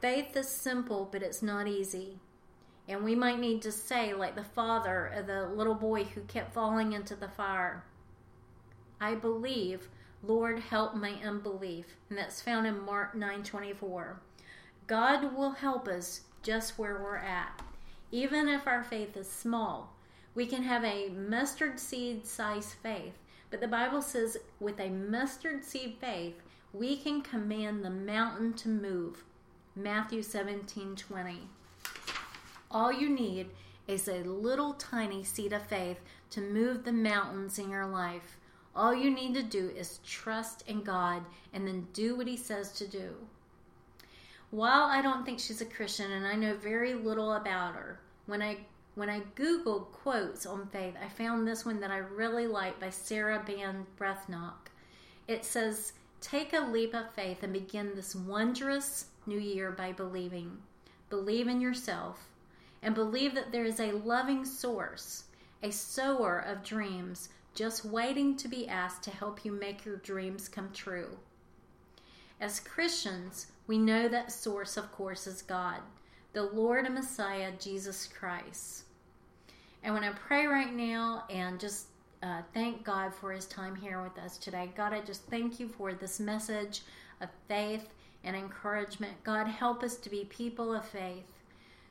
Faith 0.00 0.36
is 0.36 0.48
simple, 0.48 1.08
but 1.10 1.22
it's 1.22 1.42
not 1.42 1.66
easy. 1.66 2.18
And 2.88 3.02
we 3.02 3.14
might 3.14 3.40
need 3.40 3.62
to 3.62 3.72
say, 3.72 4.14
like 4.14 4.36
the 4.36 4.44
father 4.44 5.06
of 5.06 5.26
the 5.26 5.48
little 5.48 5.74
boy 5.74 6.04
who 6.04 6.20
kept 6.22 6.54
falling 6.54 6.92
into 6.92 7.16
the 7.16 7.28
fire, 7.28 7.84
I 9.00 9.14
believe, 9.14 9.88
Lord, 10.22 10.60
help 10.60 10.94
my 10.94 11.14
unbelief. 11.24 11.96
And 12.08 12.18
that's 12.18 12.40
found 12.40 12.66
in 12.66 12.84
Mark 12.84 13.14
9:24. 13.14 14.20
God 14.86 15.34
will 15.34 15.52
help 15.52 15.88
us 15.88 16.22
just 16.42 16.78
where 16.78 17.02
we're 17.02 17.16
at. 17.16 17.60
Even 18.12 18.48
if 18.48 18.68
our 18.68 18.84
faith 18.84 19.16
is 19.16 19.28
small, 19.28 19.95
we 20.36 20.46
can 20.46 20.62
have 20.62 20.84
a 20.84 21.08
mustard 21.08 21.80
seed 21.80 22.26
size 22.26 22.74
faith, 22.82 23.14
but 23.50 23.60
the 23.60 23.66
Bible 23.66 24.02
says 24.02 24.36
with 24.60 24.78
a 24.78 24.90
mustard 24.90 25.64
seed 25.64 25.96
faith, 25.98 26.34
we 26.74 26.98
can 26.98 27.22
command 27.22 27.82
the 27.82 27.90
mountain 27.90 28.52
to 28.52 28.68
move. 28.68 29.24
Matthew 29.74 30.22
17 30.22 30.94
20. 30.94 31.40
All 32.70 32.92
you 32.92 33.08
need 33.08 33.48
is 33.88 34.08
a 34.08 34.24
little 34.24 34.74
tiny 34.74 35.24
seed 35.24 35.54
of 35.54 35.62
faith 35.62 36.00
to 36.30 36.40
move 36.42 36.84
the 36.84 36.92
mountains 36.92 37.58
in 37.58 37.70
your 37.70 37.86
life. 37.86 38.36
All 38.74 38.94
you 38.94 39.10
need 39.10 39.32
to 39.34 39.42
do 39.42 39.70
is 39.70 40.00
trust 40.04 40.64
in 40.66 40.82
God 40.82 41.22
and 41.54 41.66
then 41.66 41.88
do 41.94 42.14
what 42.14 42.26
He 42.26 42.36
says 42.36 42.72
to 42.72 42.86
do. 42.86 43.14
While 44.50 44.82
I 44.82 45.00
don't 45.00 45.24
think 45.24 45.40
she's 45.40 45.62
a 45.62 45.66
Christian 45.66 46.12
and 46.12 46.26
I 46.26 46.34
know 46.34 46.54
very 46.56 46.92
little 46.92 47.32
about 47.32 47.74
her, 47.74 48.00
when 48.26 48.42
I 48.42 48.58
when 48.96 49.10
I 49.10 49.20
Googled 49.36 49.92
quotes 49.92 50.46
on 50.46 50.66
faith, 50.68 50.94
I 51.00 51.08
found 51.08 51.46
this 51.46 51.66
one 51.66 51.80
that 51.80 51.90
I 51.90 51.98
really 51.98 52.46
like 52.46 52.80
by 52.80 52.88
Sarah 52.88 53.44
Ban 53.46 53.86
Breathnach. 54.00 54.70
It 55.28 55.44
says, 55.44 55.92
Take 56.22 56.54
a 56.54 56.60
leap 56.60 56.94
of 56.94 57.12
faith 57.12 57.42
and 57.42 57.52
begin 57.52 57.94
this 57.94 58.16
wondrous 58.16 59.04
new 59.26 59.38
year 59.38 59.70
by 59.70 59.92
believing. 59.92 60.56
Believe 61.10 61.46
in 61.46 61.60
yourself 61.60 62.30
and 62.82 62.94
believe 62.94 63.34
that 63.34 63.52
there 63.52 63.66
is 63.66 63.80
a 63.80 63.92
loving 63.92 64.46
source, 64.46 65.24
a 65.62 65.70
sower 65.70 66.38
of 66.38 66.64
dreams, 66.64 67.28
just 67.54 67.84
waiting 67.84 68.34
to 68.36 68.48
be 68.48 68.66
asked 68.66 69.02
to 69.02 69.10
help 69.10 69.44
you 69.44 69.52
make 69.52 69.84
your 69.84 69.96
dreams 69.96 70.48
come 70.48 70.70
true. 70.72 71.18
As 72.40 72.60
Christians, 72.60 73.48
we 73.66 73.76
know 73.76 74.08
that 74.08 74.32
source, 74.32 74.78
of 74.78 74.90
course, 74.90 75.26
is 75.26 75.42
God, 75.42 75.80
the 76.32 76.44
Lord 76.44 76.86
and 76.86 76.94
Messiah, 76.94 77.52
Jesus 77.58 78.06
Christ. 78.06 78.84
And 79.86 79.94
when 79.94 80.02
I 80.02 80.10
pray 80.10 80.46
right 80.46 80.74
now 80.74 81.22
and 81.30 81.60
just 81.60 81.86
uh, 82.20 82.42
thank 82.52 82.82
God 82.82 83.14
for 83.14 83.30
his 83.30 83.46
time 83.46 83.76
here 83.76 84.02
with 84.02 84.18
us 84.18 84.36
today, 84.36 84.68
God, 84.76 84.92
I 84.92 85.00
just 85.00 85.22
thank 85.26 85.60
you 85.60 85.68
for 85.68 85.94
this 85.94 86.18
message 86.18 86.82
of 87.20 87.28
faith 87.46 87.88
and 88.24 88.34
encouragement. 88.34 89.12
God, 89.22 89.46
help 89.46 89.84
us 89.84 89.94
to 89.98 90.10
be 90.10 90.24
people 90.24 90.74
of 90.74 90.84
faith 90.84 91.22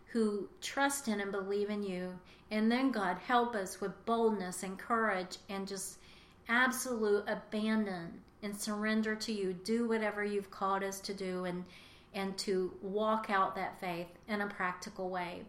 who 0.07 0.49
trust 0.59 1.07
in 1.07 1.21
and 1.21 1.31
believe 1.31 1.69
in 1.69 1.83
you. 1.83 2.19
And 2.51 2.69
then, 2.69 2.91
God, 2.91 3.15
help 3.25 3.55
us 3.55 3.79
with 3.79 4.05
boldness 4.05 4.63
and 4.63 4.77
courage 4.77 5.37
and 5.47 5.65
just 5.65 5.99
absolute 6.49 7.23
abandon 7.29 8.11
and 8.43 8.53
surrender 8.53 9.15
to 9.15 9.31
you. 9.31 9.53
Do 9.53 9.87
whatever 9.87 10.21
you've 10.21 10.51
called 10.51 10.83
us 10.83 10.99
to 10.99 11.13
do 11.13 11.45
and 11.45 11.63
and 12.13 12.37
to 12.39 12.73
walk 12.81 13.29
out 13.29 13.55
that 13.55 13.79
faith 13.79 14.07
in 14.27 14.41
a 14.41 14.47
practical 14.47 15.09
way. 15.09 15.43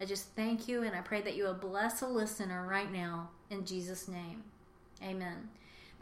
I 0.00 0.04
just 0.04 0.28
thank 0.36 0.68
you 0.68 0.82
and 0.82 0.94
I 0.94 1.00
pray 1.00 1.20
that 1.20 1.36
you 1.36 1.44
will 1.44 1.54
bless 1.54 2.02
a 2.02 2.06
listener 2.06 2.66
right 2.66 2.92
now 2.92 3.30
in 3.50 3.64
Jesus' 3.64 4.08
name. 4.08 4.42
Amen. 5.02 5.48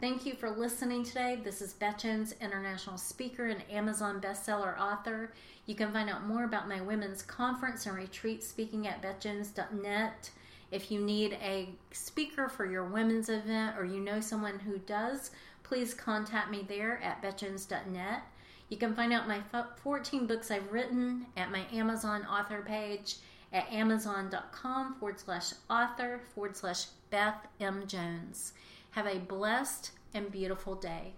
Thank 0.01 0.25
you 0.25 0.33
for 0.33 0.49
listening 0.49 1.03
today. 1.03 1.39
This 1.41 1.61
is 1.61 1.73
Beth 1.73 1.99
Jones, 1.99 2.35
international 2.41 2.97
speaker 2.97 3.47
and 3.47 3.63
Amazon 3.71 4.19
bestseller 4.19 4.77
author. 4.77 5.31
You 5.65 5.75
can 5.75 5.93
find 5.93 6.09
out 6.09 6.27
more 6.27 6.43
about 6.43 6.67
my 6.67 6.81
women's 6.81 7.21
conference 7.21 7.85
and 7.85 7.95
retreat 7.95 8.43
speaking 8.43 8.87
at 8.87 9.01
bethjones.net. 9.01 10.29
If 10.71 10.91
you 10.91 10.99
need 10.99 11.37
a 11.41 11.69
speaker 11.91 12.49
for 12.49 12.65
your 12.65 12.83
women's 12.83 13.29
event 13.29 13.77
or 13.77 13.85
you 13.85 13.99
know 13.99 14.19
someone 14.19 14.59
who 14.59 14.79
does, 14.79 15.31
please 15.61 15.93
contact 15.93 16.51
me 16.51 16.65
there 16.67 17.01
at 17.01 17.21
bethjones.net. 17.21 18.23
You 18.69 18.77
can 18.77 18.95
find 18.95 19.13
out 19.13 19.27
my 19.27 19.41
14 19.83 20.25
books 20.25 20.49
I've 20.49 20.71
written 20.71 21.27
at 21.37 21.51
my 21.51 21.65
Amazon 21.71 22.25
author 22.25 22.63
page 22.65 23.17
at 23.53 23.71
amazon.com 23.71 24.95
forward 24.95 25.19
slash 25.19 25.53
author 25.69 26.19
forward 26.33 26.57
slash 26.57 26.85
Beth 27.09 27.47
M. 27.61 27.85
Jones. 27.87 28.53
Have 28.91 29.05
a 29.05 29.19
blessed 29.19 29.91
and 30.13 30.31
beautiful 30.31 30.75
day. 30.75 31.13